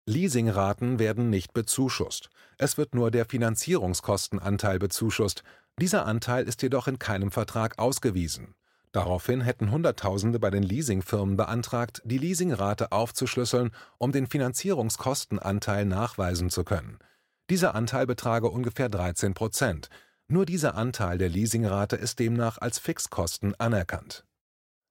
Leasingraten 0.09 0.99
werden 0.99 1.31
nicht 1.31 1.52
bezuschusst. 1.52 2.31
Es 2.59 2.76
wird 2.78 2.95
nur 2.95 3.11
der 3.11 3.26
Finanzierungskostenanteil 3.26 4.78
bezuschusst. 4.78 5.43
Dieser 5.81 6.07
Anteil 6.07 6.47
ist 6.47 6.62
jedoch 6.62 6.88
in 6.88 6.99
keinem 6.99 7.31
Vertrag 7.31 7.78
ausgewiesen. 7.78 8.55
Daraufhin 8.93 9.40
hätten 9.40 9.71
Hunderttausende 9.71 10.38
bei 10.38 10.50
den 10.50 10.62
Leasingfirmen 10.62 11.37
beantragt, 11.37 12.02
die 12.05 12.19
Leasingrate 12.19 12.93
aufzuschlüsseln, 12.93 13.73
um 13.99 14.11
den 14.11 14.26
Finanzierungskostenanteil 14.26 15.85
nachweisen 15.85 16.50
zu 16.50 16.64
können. 16.64 16.99
Dieser 17.48 17.74
Anteil 17.74 18.06
betrage 18.06 18.48
ungefähr 18.48 18.88
13 18.88 19.34
Prozent. 19.34 19.88
Nur 20.28 20.46
dieser 20.46 20.74
Anteil 20.74 21.18
der 21.18 21.28
Leasingrate 21.28 21.94
ist 21.94 22.18
demnach 22.18 22.58
als 22.58 22.80
Fixkosten 22.80 23.54
anerkannt. 23.54 24.24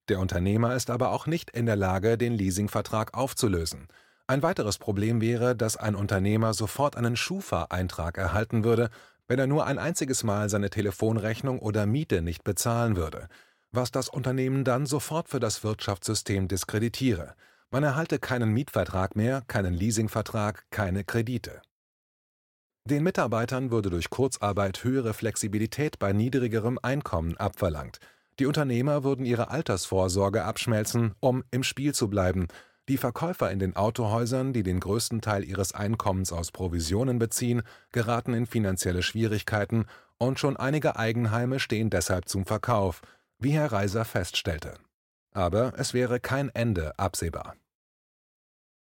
Der 0.08 0.20
Unternehmer 0.20 0.76
ist 0.76 0.90
aber 0.90 1.12
auch 1.12 1.28
nicht 1.28 1.50
in 1.50 1.66
der 1.66 1.76
Lage, 1.76 2.18
den 2.18 2.34
Leasingvertrag 2.34 3.14
aufzulösen. 3.14 3.88
Ein 4.28 4.42
weiteres 4.42 4.78
Problem 4.78 5.20
wäre, 5.20 5.56
dass 5.56 5.76
ein 5.76 5.96
Unternehmer 5.96 6.54
sofort 6.54 6.96
einen 6.96 7.18
Schufa-Eintrag 7.18 8.18
erhalten 8.18 8.64
würde, 8.64 8.90
wenn 9.28 9.40
er 9.40 9.48
nur 9.48 9.66
ein 9.66 9.78
einziges 9.80 10.24
Mal 10.24 10.50
seine 10.50 10.70
Telefonrechnung 10.70 11.60
oder 11.60 11.86
Miete 11.86 12.22
nicht 12.22 12.44
bezahlen 12.44 12.96
würde, 12.96 13.28
was 13.72 13.92
das 13.92 14.08
Unternehmen 14.08 14.64
dann 14.64 14.86
sofort 14.86 15.28
für 15.28 15.40
das 15.40 15.64
Wirtschaftssystem 15.64 16.48
diskreditiere. 16.48 17.36
Man 17.70 17.84
erhalte 17.84 18.20
keinen 18.20 18.52
Mietvertrag 18.52 19.16
mehr, 19.16 19.44
keinen 19.48 19.74
Leasingvertrag, 19.74 20.64
keine 20.70 21.04
Kredite. 21.04 21.62
Den 22.88 23.02
Mitarbeitern 23.02 23.72
würde 23.72 23.90
durch 23.90 24.12
Kurzarbeit 24.12 24.84
höhere 24.84 25.16
Flexibilität 25.16 25.98
bei 25.98 26.14
niedrigerem 26.14 26.78
Einkommen 26.80 27.36
abverlangt. 27.36 27.98
Die 28.38 28.46
Unternehmer 28.46 29.04
würden 29.04 29.26
ihre 29.26 29.50
Altersvorsorge 29.50 30.44
abschmelzen, 30.44 31.16
um 31.20 31.44
im 31.50 31.64
Spiel 31.64 31.96
zu 31.96 32.10
bleiben, 32.12 32.48
die 32.88 32.98
Verkäufer 32.98 33.50
in 33.50 33.58
den 33.58 33.76
Autohäusern, 33.76 34.54
die 34.54 34.62
den 34.62 34.80
größten 34.80 35.22
Teil 35.22 35.44
ihres 35.44 35.74
Einkommens 35.74 36.32
aus 36.32 36.52
Provisionen 36.52 37.18
beziehen, 37.18 37.64
geraten 37.92 38.36
in 38.36 38.46
finanzielle 38.46 39.02
Schwierigkeiten 39.02 39.88
und 40.20 40.38
schon 40.38 40.56
einige 40.56 40.96
Eigenheime 40.96 41.60
stehen 41.60 41.90
deshalb 41.90 42.30
zum 42.30 42.46
Verkauf, 42.46 43.02
wie 43.40 43.54
Herr 43.54 43.72
Reiser 43.72 44.06
feststellte. 44.06 44.76
Aber 45.34 45.74
es 45.78 45.96
wäre 45.96 46.20
kein 46.20 46.50
Ende 46.54 47.00
absehbar. 47.00 47.56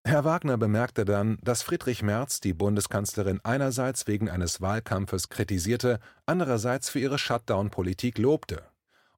Herr 0.07 0.25
Wagner 0.25 0.57
bemerkte 0.57 1.05
dann, 1.05 1.37
dass 1.43 1.63
Friedrich 1.63 2.01
Merz 2.01 2.41
die 2.41 2.55
Bundeskanzlerin 2.55 3.41
einerseits 3.43 4.07
wegen 4.07 4.31
eines 4.31 4.61
Wahlkampfes 4.61 5.31
kritisierte, 5.31 5.99
andererseits 6.27 6.89
für 6.89 7.01
ihre 7.01 7.19
Shutdown-Politik 7.19 8.17
lobte 8.17 8.63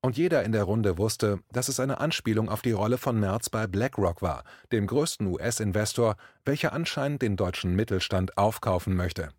und 0.01 0.17
jeder 0.17 0.45
in 0.45 0.53
der 0.53 0.65
Runde 0.65 0.99
wusste, 0.99 1.41
dass 1.53 1.69
es 1.69 1.81
eine 1.81 2.01
Anspielung 2.01 2.49
auf 2.49 2.63
die 2.63 2.73
Rolle 2.73 2.99
von 2.99 3.19
Merz 3.19 3.51
bei 3.51 3.67
BlackRock 3.67 4.23
war, 4.23 4.45
dem 4.73 4.87
größten 4.87 5.27
US-Investor, 5.27 6.17
welcher 6.45 6.73
anscheinend 6.73 7.23
den 7.23 7.37
deutschen 7.37 7.75
Mittelstand 7.75 8.39
aufkaufen 8.39 8.95
möchte. 8.95 9.31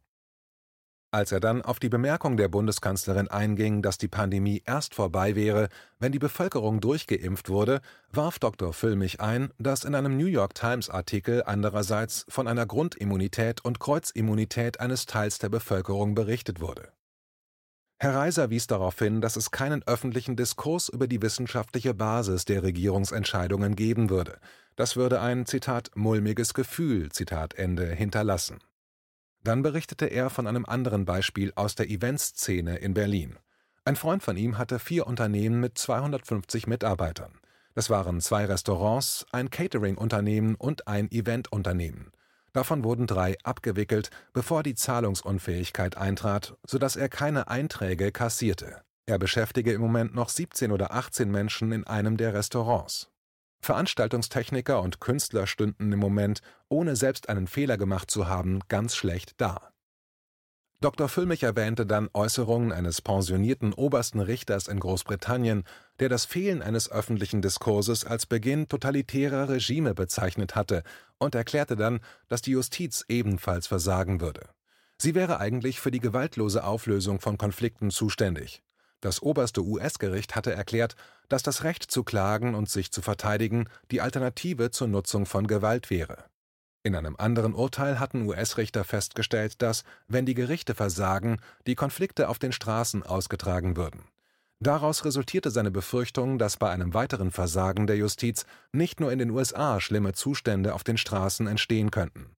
Als 1.11 1.31
er 1.31 1.39
dann 1.39 1.63
auf 1.63 1.79
die 1.79 1.89
Bemerkung 1.89 2.37
der 2.37 2.49
Bundeskanzlerin 2.49 3.29
einging, 3.29 3.81
dass 3.81 3.97
die 3.97 4.07
Pandemie 4.07 4.61
erst 4.65 4.93
vorbei 4.93 5.35
wäre, 5.35 5.69
wenn 5.97 6.11
die 6.11 6.19
Bevölkerung 6.19 6.81
durchgeimpft 6.81 7.49
wurde, 7.49 7.81
warf 8.11 8.37
Dr. 8.37 8.73
Füllmich 8.73 9.19
ein, 9.19 9.51
dass 9.57 9.85
in 9.85 9.95
einem 9.95 10.17
New 10.17 10.27
York 10.27 10.53
Times 10.53 10.87
Artikel 10.91 11.41
andererseits 11.43 12.27
von 12.29 12.47
einer 12.47 12.67
Grundimmunität 12.67 13.65
und 13.65 13.79
Kreuzimmunität 13.79 14.79
eines 14.79 15.07
Teils 15.07 15.39
der 15.39 15.49
Bevölkerung 15.49 16.13
berichtet 16.13 16.61
wurde. 16.61 16.91
Herr 17.97 18.13
Reiser 18.13 18.51
wies 18.51 18.67
darauf 18.67 18.99
hin, 18.99 19.19
dass 19.19 19.35
es 19.35 19.49
keinen 19.49 19.81
öffentlichen 19.87 20.35
Diskurs 20.35 20.89
über 20.89 21.07
die 21.07 21.23
wissenschaftliche 21.23 21.95
Basis 21.95 22.45
der 22.45 22.61
Regierungsentscheidungen 22.61 23.75
geben 23.75 24.11
würde. 24.11 24.37
Das 24.75 24.95
würde 24.95 25.21
ein 25.21 25.47
Zitat 25.47 25.89
mulmiges 25.95 26.53
Gefühl 26.53 27.11
Zitat 27.11 27.55
Ende 27.55 27.87
hinterlassen. 27.87 28.59
Dann 29.43 29.61
berichtete 29.61 30.05
er 30.05 30.29
von 30.29 30.47
einem 30.47 30.65
anderen 30.65 31.05
Beispiel 31.05 31.53
aus 31.55 31.75
der 31.75 31.89
Eventszene 31.89 32.77
in 32.77 32.93
Berlin. 32.93 33.37
Ein 33.85 33.95
Freund 33.95 34.21
von 34.21 34.37
ihm 34.37 34.57
hatte 34.57 34.79
vier 34.79 35.07
Unternehmen 35.07 35.59
mit 35.59 35.77
250 35.77 36.67
Mitarbeitern. 36.67 37.39
Das 37.73 37.89
waren 37.89 38.19
zwei 38.19 38.45
Restaurants, 38.45 39.25
ein 39.31 39.49
Catering-Unternehmen 39.49 40.55
und 40.55 40.87
ein 40.87 41.09
Event-Unternehmen. 41.11 42.11
Davon 42.51 42.83
wurden 42.83 43.07
drei 43.07 43.37
abgewickelt, 43.43 44.09
bevor 44.33 44.63
die 44.63 44.75
Zahlungsunfähigkeit 44.75 45.97
eintrat, 45.97 46.57
sodass 46.65 46.95
er 46.95 47.07
keine 47.09 47.47
Einträge 47.47 48.11
kassierte. 48.11 48.81
Er 49.05 49.19
beschäftige 49.19 49.71
im 49.71 49.81
Moment 49.81 50.13
noch 50.13 50.29
17 50.29 50.71
oder 50.71 50.93
18 50.93 51.31
Menschen 51.31 51.71
in 51.71 51.85
einem 51.85 52.17
der 52.17 52.33
Restaurants. 52.33 53.09
Veranstaltungstechniker 53.61 54.81
und 54.81 54.99
Künstler 54.99 55.47
stünden 55.47 55.91
im 55.91 55.99
Moment, 55.99 56.41
ohne 56.69 56.95
selbst 56.95 57.29
einen 57.29 57.47
Fehler 57.47 57.77
gemacht 57.77 58.09
zu 58.09 58.27
haben, 58.27 58.61
ganz 58.67 58.95
schlecht 58.95 59.33
da. 59.37 59.71
Dr. 60.81 61.09
Füllmich 61.09 61.43
erwähnte 61.43 61.85
dann 61.85 62.09
Äußerungen 62.13 62.71
eines 62.71 63.01
pensionierten 63.01 63.73
obersten 63.73 64.21
Richters 64.21 64.69
in 64.69 64.79
Großbritannien, 64.79 65.65
der 65.99 66.07
das 66.07 66.23
Fehlen 66.23 66.61
eines 66.61 66.89
öffentlichen 66.89 67.41
Diskurses 67.41 68.05
als 68.05 68.25
Beginn 68.25 68.69
totalitärer 68.69 69.49
Regime 69.49 69.93
bezeichnet 69.93 70.55
hatte 70.55 70.83
und 71.17 71.35
erklärte 71.35 71.75
dann, 71.75 71.99
dass 72.29 72.41
die 72.41 72.51
Justiz 72.51 73.03
ebenfalls 73.09 73.67
versagen 73.67 74.21
würde. 74.21 74.47
Sie 74.97 75.15
wäre 75.15 75.41
eigentlich 75.41 75.81
für 75.81 75.91
die 75.91 75.99
gewaltlose 75.99 76.63
Auflösung 76.63 77.19
von 77.19 77.37
Konflikten 77.37 77.91
zuständig. 77.91 78.63
Das 79.01 79.21
oberste 79.21 79.63
US-Gericht 79.63 80.37
hatte 80.37 80.53
erklärt, 80.53 80.95
dass 81.29 81.43
das 81.43 81.63
Recht 81.63 81.89
zu 81.89 82.03
klagen 82.03 82.55
und 82.55 82.69
sich 82.69 82.91
zu 82.91 83.01
verteidigen 83.01 83.69
die 83.91 84.01
Alternative 84.01 84.71
zur 84.71 84.87
Nutzung 84.87 85.25
von 85.25 85.47
Gewalt 85.47 85.89
wäre. 85.89 86.25
In 86.83 86.95
einem 86.95 87.15
anderen 87.17 87.53
Urteil 87.53 87.99
hatten 87.99 88.27
US-Richter 88.27 88.83
festgestellt, 88.83 89.61
dass, 89.61 89.83
wenn 90.07 90.25
die 90.25 90.33
Gerichte 90.33 90.75
versagen, 90.75 91.41
die 91.67 91.75
Konflikte 91.75 92.29
auf 92.29 92.39
den 92.39 92.51
Straßen 92.51 93.03
ausgetragen 93.03 93.75
würden. 93.77 94.03
Daraus 94.61 95.05
resultierte 95.05 95.51
seine 95.51 95.71
Befürchtung, 95.71 96.37
dass 96.37 96.57
bei 96.57 96.69
einem 96.69 96.93
weiteren 96.93 97.31
Versagen 97.31 97.87
der 97.87 97.95
Justiz 97.95 98.45
nicht 98.73 98.99
nur 98.99 99.11
in 99.11 99.19
den 99.19 99.29
USA 99.29 99.79
schlimme 99.79 100.13
Zustände 100.13 100.73
auf 100.73 100.83
den 100.83 100.97
Straßen 100.97 101.47
entstehen 101.47 101.91
könnten. 101.91 102.35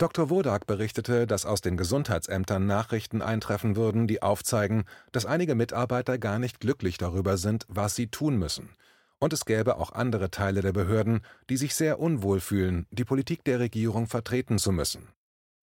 Dr. 0.00 0.30
Wodak 0.30 0.66
berichtete, 0.66 1.26
dass 1.26 1.44
aus 1.44 1.60
den 1.60 1.76
Gesundheitsämtern 1.76 2.64
Nachrichten 2.64 3.20
eintreffen 3.20 3.76
würden, 3.76 4.06
die 4.06 4.22
aufzeigen, 4.22 4.84
dass 5.12 5.26
einige 5.26 5.54
Mitarbeiter 5.54 6.16
gar 6.16 6.38
nicht 6.38 6.58
glücklich 6.58 6.96
darüber 6.96 7.36
sind, 7.36 7.66
was 7.68 7.96
sie 7.96 8.06
tun 8.06 8.38
müssen. 8.38 8.70
Und 9.18 9.34
es 9.34 9.44
gäbe 9.44 9.76
auch 9.76 9.92
andere 9.92 10.30
Teile 10.30 10.62
der 10.62 10.72
Behörden, 10.72 11.20
die 11.50 11.58
sich 11.58 11.74
sehr 11.74 12.00
unwohl 12.00 12.40
fühlen, 12.40 12.86
die 12.90 13.04
Politik 13.04 13.44
der 13.44 13.60
Regierung 13.60 14.06
vertreten 14.06 14.58
zu 14.58 14.72
müssen. 14.72 15.08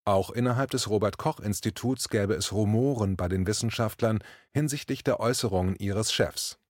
Auch 0.04 0.30
innerhalb 0.30 0.70
des 0.70 0.88
Robert 0.88 1.18
Koch 1.18 1.40
Instituts 1.40 2.08
gäbe 2.08 2.34
es 2.34 2.52
Rumoren 2.52 3.16
bei 3.16 3.26
den 3.26 3.44
Wissenschaftlern 3.44 4.20
hinsichtlich 4.52 5.02
der 5.02 5.18
Äußerungen 5.18 5.74
ihres 5.74 6.12
Chefs. 6.12 6.60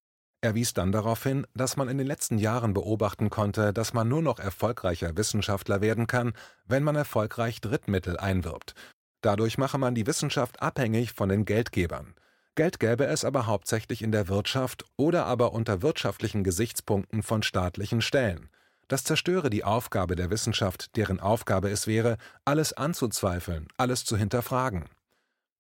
Er 0.41 0.55
wies 0.55 0.73
dann 0.73 0.93
darauf 0.93 1.25
hin, 1.25 1.47
dass 1.55 1.77
man 1.77 1.89
in 1.89 1.99
den 1.99 2.07
letzten 2.07 2.39
Jahren 2.39 2.73
beobachten 2.73 3.29
konnte, 3.29 3.73
dass 3.73 3.93
man 3.93 4.09
nur 4.09 4.23
noch 4.23 4.39
erfolgreicher 4.39 5.17
Wissenschaftler 5.17 5.81
werden 5.81 6.07
kann, 6.07 6.33
wenn 6.65 6.85
man 6.85 6.95
erfolgreich 6.95 7.61
Drittmittel 7.61 8.17
einwirbt. 8.17 8.75
Dadurch 9.21 9.59
mache 9.59 9.79
man 9.79 9.97
die 9.97 10.07
Wissenschaft 10.07 10.63
abhängig 10.63 11.13
von 11.13 11.29
den 11.29 11.45
Geldgebern. 11.45 12.15
Geld 12.55 12.79
gäbe 12.79 13.07
es 13.07 13.25
aber 13.25 13.47
hauptsächlich 13.47 14.01
in 14.01 14.13
der 14.13 14.29
Wirtschaft 14.29 14.85
oder 14.97 15.27
aber 15.27 15.53
unter 15.53 15.83
wirtschaftlichen 15.83 16.45
Gesichtspunkten 16.45 17.25
von 17.25 17.43
staatlichen 17.43 18.01
Stellen. 18.01 18.49
Das 18.87 19.05
zerstöre 19.05 19.51
die 19.51 19.65
Aufgabe 19.65 20.15
der 20.15 20.31
Wissenschaft, 20.31 20.97
deren 20.97 21.19
Aufgabe 21.19 21.69
es 21.69 21.89
wäre, 21.89 22.17
alles 22.45 22.73
anzuzweifeln, 22.73 23.69
alles 23.77 24.05
zu 24.05 24.17
hinterfragen. 24.17 24.85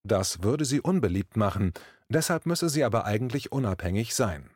Das 0.04 0.42
würde 0.42 0.64
sie 0.64 0.80
unbeliebt 0.80 1.36
machen, 1.36 1.72
deshalb 2.08 2.46
müsse 2.46 2.68
sie 2.68 2.84
aber 2.84 3.04
eigentlich 3.04 3.52
unabhängig 3.52 4.14
sein. 4.14 4.50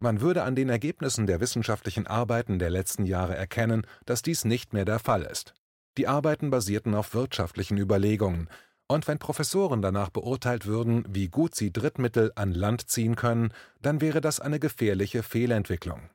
Man 0.00 0.20
würde 0.20 0.44
an 0.44 0.54
den 0.54 0.68
Ergebnissen 0.68 1.26
der 1.26 1.40
wissenschaftlichen 1.40 2.06
Arbeiten 2.06 2.58
der 2.60 2.70
letzten 2.70 3.04
Jahre 3.04 3.36
erkennen, 3.36 3.84
dass 4.06 4.22
dies 4.22 4.44
nicht 4.44 4.72
mehr 4.72 4.84
der 4.84 5.00
Fall 5.00 5.22
ist. 5.22 5.54
Die 5.96 6.06
Arbeiten 6.06 6.50
basierten 6.50 6.94
auf 6.94 7.14
wirtschaftlichen 7.14 7.78
Überlegungen, 7.78 8.48
und 8.90 9.06
wenn 9.06 9.18
Professoren 9.18 9.82
danach 9.82 10.08
beurteilt 10.08 10.64
würden, 10.64 11.04
wie 11.08 11.28
gut 11.28 11.54
sie 11.54 11.72
Drittmittel 11.72 12.32
an 12.36 12.52
Land 12.52 12.88
ziehen 12.88 13.16
können, 13.16 13.52
dann 13.82 14.00
wäre 14.00 14.20
das 14.20 14.40
eine 14.40 14.60
gefährliche 14.60 15.22
Fehlentwicklung. 15.22 16.08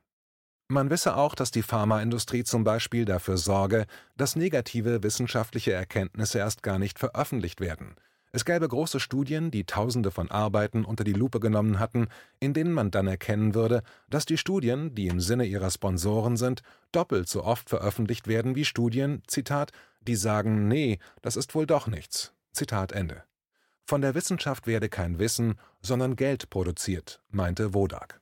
Man 0.66 0.90
wisse 0.90 1.16
auch, 1.16 1.34
dass 1.34 1.52
die 1.52 1.62
Pharmaindustrie 1.62 2.42
zum 2.42 2.64
Beispiel 2.64 3.04
dafür 3.04 3.36
sorge, 3.36 3.86
dass 4.16 4.34
negative 4.34 5.02
wissenschaftliche 5.02 5.72
Erkenntnisse 5.72 6.38
erst 6.38 6.62
gar 6.62 6.78
nicht 6.78 6.98
veröffentlicht 6.98 7.60
werden– 7.60 7.94
es 8.34 8.44
gäbe 8.44 8.66
große 8.66 8.98
Studien, 8.98 9.52
die 9.52 9.62
Tausende 9.62 10.10
von 10.10 10.28
Arbeiten 10.28 10.84
unter 10.84 11.04
die 11.04 11.12
Lupe 11.12 11.38
genommen 11.38 11.78
hatten, 11.78 12.08
in 12.40 12.52
denen 12.52 12.72
man 12.72 12.90
dann 12.90 13.06
erkennen 13.06 13.54
würde, 13.54 13.84
dass 14.10 14.26
die 14.26 14.38
Studien, 14.38 14.92
die 14.92 15.06
im 15.06 15.20
Sinne 15.20 15.44
ihrer 15.44 15.70
Sponsoren 15.70 16.36
sind, 16.36 16.62
doppelt 16.90 17.28
so 17.28 17.44
oft 17.44 17.68
veröffentlicht 17.68 18.26
werden 18.26 18.56
wie 18.56 18.64
Studien, 18.64 19.22
Zitat, 19.28 19.70
die 20.00 20.16
sagen, 20.16 20.66
nee, 20.66 20.98
das 21.22 21.36
ist 21.36 21.54
wohl 21.54 21.64
doch 21.64 21.86
nichts. 21.86 22.32
Zitat 22.50 22.90
Ende. 22.90 23.22
Von 23.86 24.00
der 24.00 24.16
Wissenschaft 24.16 24.66
werde 24.66 24.88
kein 24.88 25.20
Wissen, 25.20 25.54
sondern 25.80 26.16
Geld 26.16 26.50
produziert, 26.50 27.22
meinte 27.30 27.72
Wodak. 27.72 28.20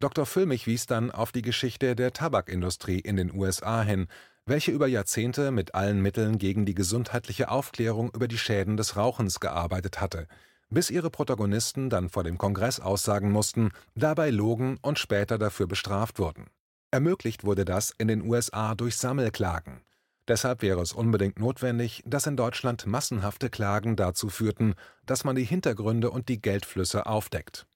Dr. 0.00 0.26
Füllmich 0.26 0.66
wies 0.66 0.84
dann 0.84 1.10
auf 1.10 1.32
die 1.32 1.40
Geschichte 1.40 1.96
der 1.96 2.12
Tabakindustrie 2.12 3.00
in 3.00 3.16
den 3.16 3.32
USA 3.34 3.80
hin, 3.80 4.08
welche 4.46 4.70
über 4.70 4.86
Jahrzehnte 4.86 5.50
mit 5.50 5.74
allen 5.74 6.00
Mitteln 6.00 6.38
gegen 6.38 6.64
die 6.64 6.74
gesundheitliche 6.74 7.50
Aufklärung 7.50 8.10
über 8.14 8.28
die 8.28 8.38
Schäden 8.38 8.76
des 8.76 8.96
Rauchens 8.96 9.40
gearbeitet 9.40 10.00
hatte, 10.00 10.28
bis 10.70 10.88
ihre 10.88 11.10
Protagonisten 11.10 11.90
dann 11.90 12.08
vor 12.08 12.22
dem 12.22 12.38
Kongress 12.38 12.78
aussagen 12.78 13.32
mussten, 13.32 13.70
dabei 13.96 14.30
logen 14.30 14.78
und 14.82 15.00
später 15.00 15.36
dafür 15.36 15.66
bestraft 15.66 16.20
wurden. 16.20 16.46
Ermöglicht 16.92 17.44
wurde 17.44 17.64
das 17.64 17.92
in 17.98 18.06
den 18.06 18.22
USA 18.22 18.76
durch 18.76 18.96
Sammelklagen. 18.96 19.80
Deshalb 20.28 20.62
wäre 20.62 20.80
es 20.80 20.92
unbedingt 20.92 21.38
notwendig, 21.38 22.02
dass 22.06 22.26
in 22.26 22.36
Deutschland 22.36 22.86
massenhafte 22.86 23.50
Klagen 23.50 23.96
dazu 23.96 24.28
führten, 24.28 24.74
dass 25.04 25.24
man 25.24 25.36
die 25.36 25.44
Hintergründe 25.44 26.10
und 26.10 26.28
die 26.28 26.40
Geldflüsse 26.40 27.06
aufdeckt 27.06 27.66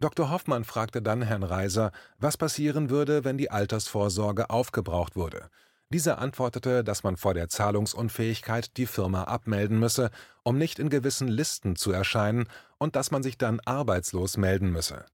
Dr. 0.00 0.30
Hoffmann 0.30 0.64
fragte 0.64 1.02
dann 1.02 1.20
Herrn 1.20 1.42
Reiser, 1.42 1.92
was 2.18 2.38
passieren 2.38 2.88
würde, 2.88 3.22
wenn 3.24 3.36
die 3.36 3.50
Altersvorsorge 3.50 4.48
aufgebraucht 4.48 5.14
wurde. 5.14 5.50
Dieser 5.92 6.18
antwortete, 6.18 6.82
dass 6.82 7.02
man 7.02 7.18
vor 7.18 7.34
der 7.34 7.48
Zahlungsunfähigkeit 7.48 8.76
die 8.78 8.86
Firma 8.86 9.24
abmelden 9.24 9.78
müsse, 9.78 10.10
um 10.42 10.56
nicht 10.56 10.78
in 10.78 10.88
gewissen 10.88 11.28
Listen 11.28 11.76
zu 11.76 11.92
erscheinen, 11.92 12.46
und 12.78 12.96
dass 12.96 13.10
man 13.10 13.22
sich 13.22 13.36
dann 13.36 13.60
arbeitslos 13.66 14.38
melden 14.38 14.70
müsse. 14.70 15.04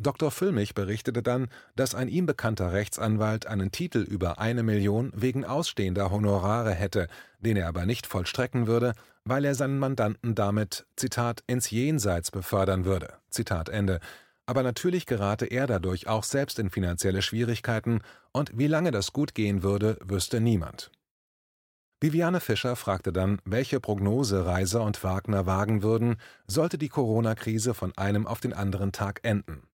Dr. 0.00 0.30
Füllmich 0.30 0.74
berichtete 0.74 1.24
dann, 1.24 1.48
dass 1.74 1.96
ein 1.96 2.06
ihm 2.06 2.26
bekannter 2.26 2.72
Rechtsanwalt 2.72 3.46
einen 3.46 3.72
Titel 3.72 3.98
über 3.98 4.38
eine 4.38 4.62
Million 4.62 5.10
wegen 5.16 5.44
ausstehender 5.44 6.12
Honorare 6.12 6.72
hätte, 6.72 7.08
den 7.40 7.56
er 7.56 7.66
aber 7.66 7.84
nicht 7.84 8.06
vollstrecken 8.06 8.68
würde, 8.68 8.92
weil 9.24 9.44
er 9.44 9.56
seinen 9.56 9.80
Mandanten 9.80 10.36
damit, 10.36 10.86
Zitat, 10.94 11.42
ins 11.48 11.70
Jenseits 11.70 12.30
befördern 12.30 12.84
würde. 12.84 13.14
Zitat 13.30 13.68
Ende 13.68 13.98
aber 14.48 14.62
natürlich 14.62 15.04
gerate 15.04 15.44
er 15.44 15.66
dadurch 15.66 16.06
auch 16.06 16.24
selbst 16.24 16.58
in 16.58 16.70
finanzielle 16.70 17.20
Schwierigkeiten, 17.20 18.00
und 18.32 18.56
wie 18.56 18.66
lange 18.66 18.92
das 18.92 19.12
gut 19.12 19.34
gehen 19.34 19.62
würde, 19.62 19.98
wüsste 20.02 20.40
niemand. 20.40 20.90
Viviane 22.00 22.40
Fischer 22.40 22.74
fragte 22.74 23.12
dann, 23.12 23.42
welche 23.44 23.78
Prognose 23.78 24.46
Reiser 24.46 24.82
und 24.84 25.04
Wagner 25.04 25.44
wagen 25.44 25.82
würden, 25.82 26.16
sollte 26.46 26.78
die 26.78 26.88
Corona-Krise 26.88 27.74
von 27.74 27.92
einem 27.98 28.26
auf 28.26 28.40
den 28.40 28.54
anderen 28.54 28.90
Tag 28.90 29.20
enden. 29.22 29.64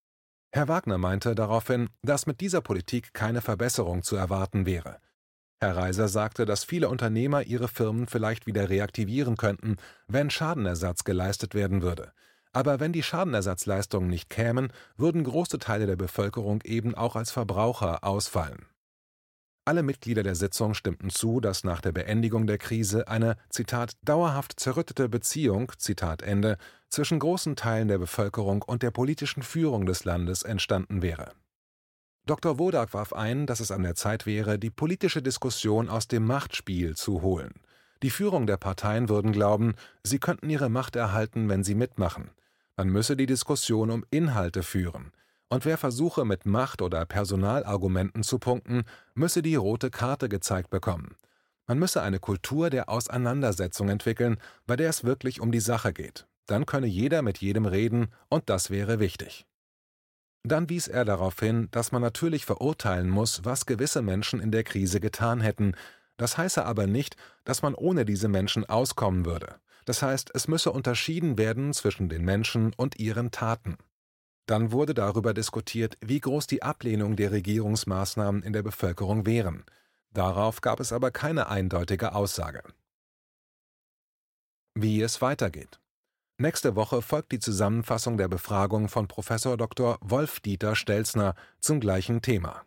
Herr 0.50 0.66
Wagner 0.66 0.98
meinte 0.98 1.36
daraufhin, 1.36 1.88
dass 2.02 2.26
mit 2.26 2.40
dieser 2.40 2.60
Politik 2.60 3.14
keine 3.14 3.42
Verbesserung 3.42 4.02
zu 4.02 4.16
erwarten 4.16 4.66
wäre. 4.66 4.98
Herr 5.60 5.76
Reiser 5.76 6.08
sagte, 6.08 6.46
dass 6.46 6.64
viele 6.64 6.88
Unternehmer 6.88 7.44
ihre 7.44 7.68
Firmen 7.68 8.08
vielleicht 8.08 8.48
wieder 8.48 8.68
reaktivieren 8.70 9.36
könnten, 9.36 9.76
wenn 10.08 10.30
Schadenersatz 10.30 11.04
geleistet 11.04 11.54
werden 11.54 11.80
würde. 11.80 12.12
Aber 12.54 12.78
wenn 12.78 12.92
die 12.92 13.02
Schadenersatzleistungen 13.02 14.08
nicht 14.08 14.30
kämen, 14.30 14.72
würden 14.96 15.24
große 15.24 15.58
Teile 15.58 15.86
der 15.86 15.96
Bevölkerung 15.96 16.62
eben 16.62 16.94
auch 16.94 17.16
als 17.16 17.32
Verbraucher 17.32 18.04
ausfallen. 18.04 18.66
Alle 19.66 19.82
Mitglieder 19.82 20.22
der 20.22 20.36
Sitzung 20.36 20.74
stimmten 20.74 21.10
zu, 21.10 21.40
dass 21.40 21.64
nach 21.64 21.80
der 21.80 21.90
Beendigung 21.90 22.46
der 22.46 22.58
Krise 22.58 23.08
eine 23.08 23.36
Zitat 23.48 23.96
dauerhaft 24.02 24.60
zerrüttete 24.60 25.08
Beziehung 25.08 25.72
Zitat 25.78 26.22
Ende 26.22 26.58
zwischen 26.90 27.18
großen 27.18 27.56
Teilen 27.56 27.88
der 27.88 27.98
Bevölkerung 27.98 28.62
und 28.62 28.82
der 28.82 28.92
politischen 28.92 29.42
Führung 29.42 29.84
des 29.84 30.04
Landes 30.04 30.42
entstanden 30.42 31.02
wäre. 31.02 31.32
Dr. 32.26 32.58
Wodak 32.58 32.94
warf 32.94 33.12
ein, 33.12 33.46
dass 33.46 33.60
es 33.60 33.72
an 33.72 33.82
der 33.82 33.96
Zeit 33.96 34.26
wäre, 34.26 34.58
die 34.60 34.70
politische 34.70 35.22
Diskussion 35.22 35.88
aus 35.88 36.06
dem 36.06 36.24
Machtspiel 36.24 36.94
zu 36.94 37.22
holen. 37.22 37.54
Die 38.02 38.10
Führung 38.10 38.46
der 38.46 38.58
Parteien 38.58 39.08
würden 39.08 39.32
glauben, 39.32 39.74
sie 40.04 40.18
könnten 40.18 40.50
ihre 40.50 40.68
Macht 40.68 40.94
erhalten, 40.94 41.48
wenn 41.48 41.64
sie 41.64 41.74
mitmachen. 41.74 42.30
Man 42.76 42.88
müsse 42.88 43.16
die 43.16 43.26
Diskussion 43.26 43.90
um 43.90 44.04
Inhalte 44.10 44.62
führen, 44.62 45.12
und 45.48 45.64
wer 45.64 45.78
versuche, 45.78 46.24
mit 46.24 46.46
Macht 46.46 46.82
oder 46.82 47.04
Personalargumenten 47.06 48.22
zu 48.22 48.38
punkten, 48.38 48.84
müsse 49.14 49.42
die 49.42 49.54
rote 49.54 49.90
Karte 49.90 50.28
gezeigt 50.28 50.70
bekommen. 50.70 51.16
Man 51.66 51.78
müsse 51.78 52.02
eine 52.02 52.18
Kultur 52.18 52.70
der 52.70 52.88
Auseinandersetzung 52.88 53.88
entwickeln, 53.88 54.38
bei 54.66 54.76
der 54.76 54.90
es 54.90 55.04
wirklich 55.04 55.40
um 55.40 55.52
die 55.52 55.60
Sache 55.60 55.92
geht. 55.92 56.26
Dann 56.46 56.66
könne 56.66 56.86
jeder 56.86 57.22
mit 57.22 57.38
jedem 57.38 57.66
reden, 57.66 58.08
und 58.28 58.50
das 58.50 58.70
wäre 58.70 58.98
wichtig. 58.98 59.46
Dann 60.42 60.68
wies 60.68 60.88
er 60.88 61.04
darauf 61.06 61.38
hin, 61.40 61.68
dass 61.70 61.90
man 61.90 62.02
natürlich 62.02 62.44
verurteilen 62.44 63.08
muss, 63.08 63.44
was 63.44 63.64
gewisse 63.64 64.02
Menschen 64.02 64.40
in 64.40 64.50
der 64.50 64.64
Krise 64.64 65.00
getan 65.00 65.40
hätten, 65.40 65.74
das 66.16 66.36
heiße 66.36 66.64
aber 66.64 66.86
nicht, 66.86 67.16
dass 67.44 67.62
man 67.62 67.74
ohne 67.74 68.04
diese 68.04 68.28
Menschen 68.28 68.64
auskommen 68.64 69.24
würde. 69.24 69.54
Das 69.84 70.02
heißt, 70.02 70.30
es 70.34 70.48
müsse 70.48 70.72
unterschieden 70.72 71.36
werden 71.38 71.72
zwischen 71.72 72.08
den 72.08 72.24
Menschen 72.24 72.72
und 72.76 72.98
ihren 72.98 73.30
Taten. 73.30 73.76
Dann 74.46 74.72
wurde 74.72 74.94
darüber 74.94 75.32
diskutiert, 75.32 75.96
wie 76.00 76.20
groß 76.20 76.46
die 76.46 76.62
Ablehnung 76.62 77.16
der 77.16 77.32
Regierungsmaßnahmen 77.32 78.42
in 78.42 78.52
der 78.52 78.62
Bevölkerung 78.62 79.26
wären. 79.26 79.64
Darauf 80.12 80.60
gab 80.60 80.80
es 80.80 80.92
aber 80.92 81.10
keine 81.10 81.48
eindeutige 81.48 82.14
Aussage. 82.14 82.62
Wie 84.74 85.00
es 85.00 85.22
weitergeht. 85.22 85.80
Nächste 86.36 86.74
Woche 86.74 87.00
folgt 87.00 87.32
die 87.32 87.38
Zusammenfassung 87.38 88.16
der 88.16 88.28
Befragung 88.28 88.88
von 88.88 89.06
Prof. 89.06 89.28
Dr. 89.28 89.98
Wolf-Dieter 90.00 90.74
Stelzner 90.74 91.34
zum 91.60 91.80
gleichen 91.80 92.22
Thema. 92.22 92.64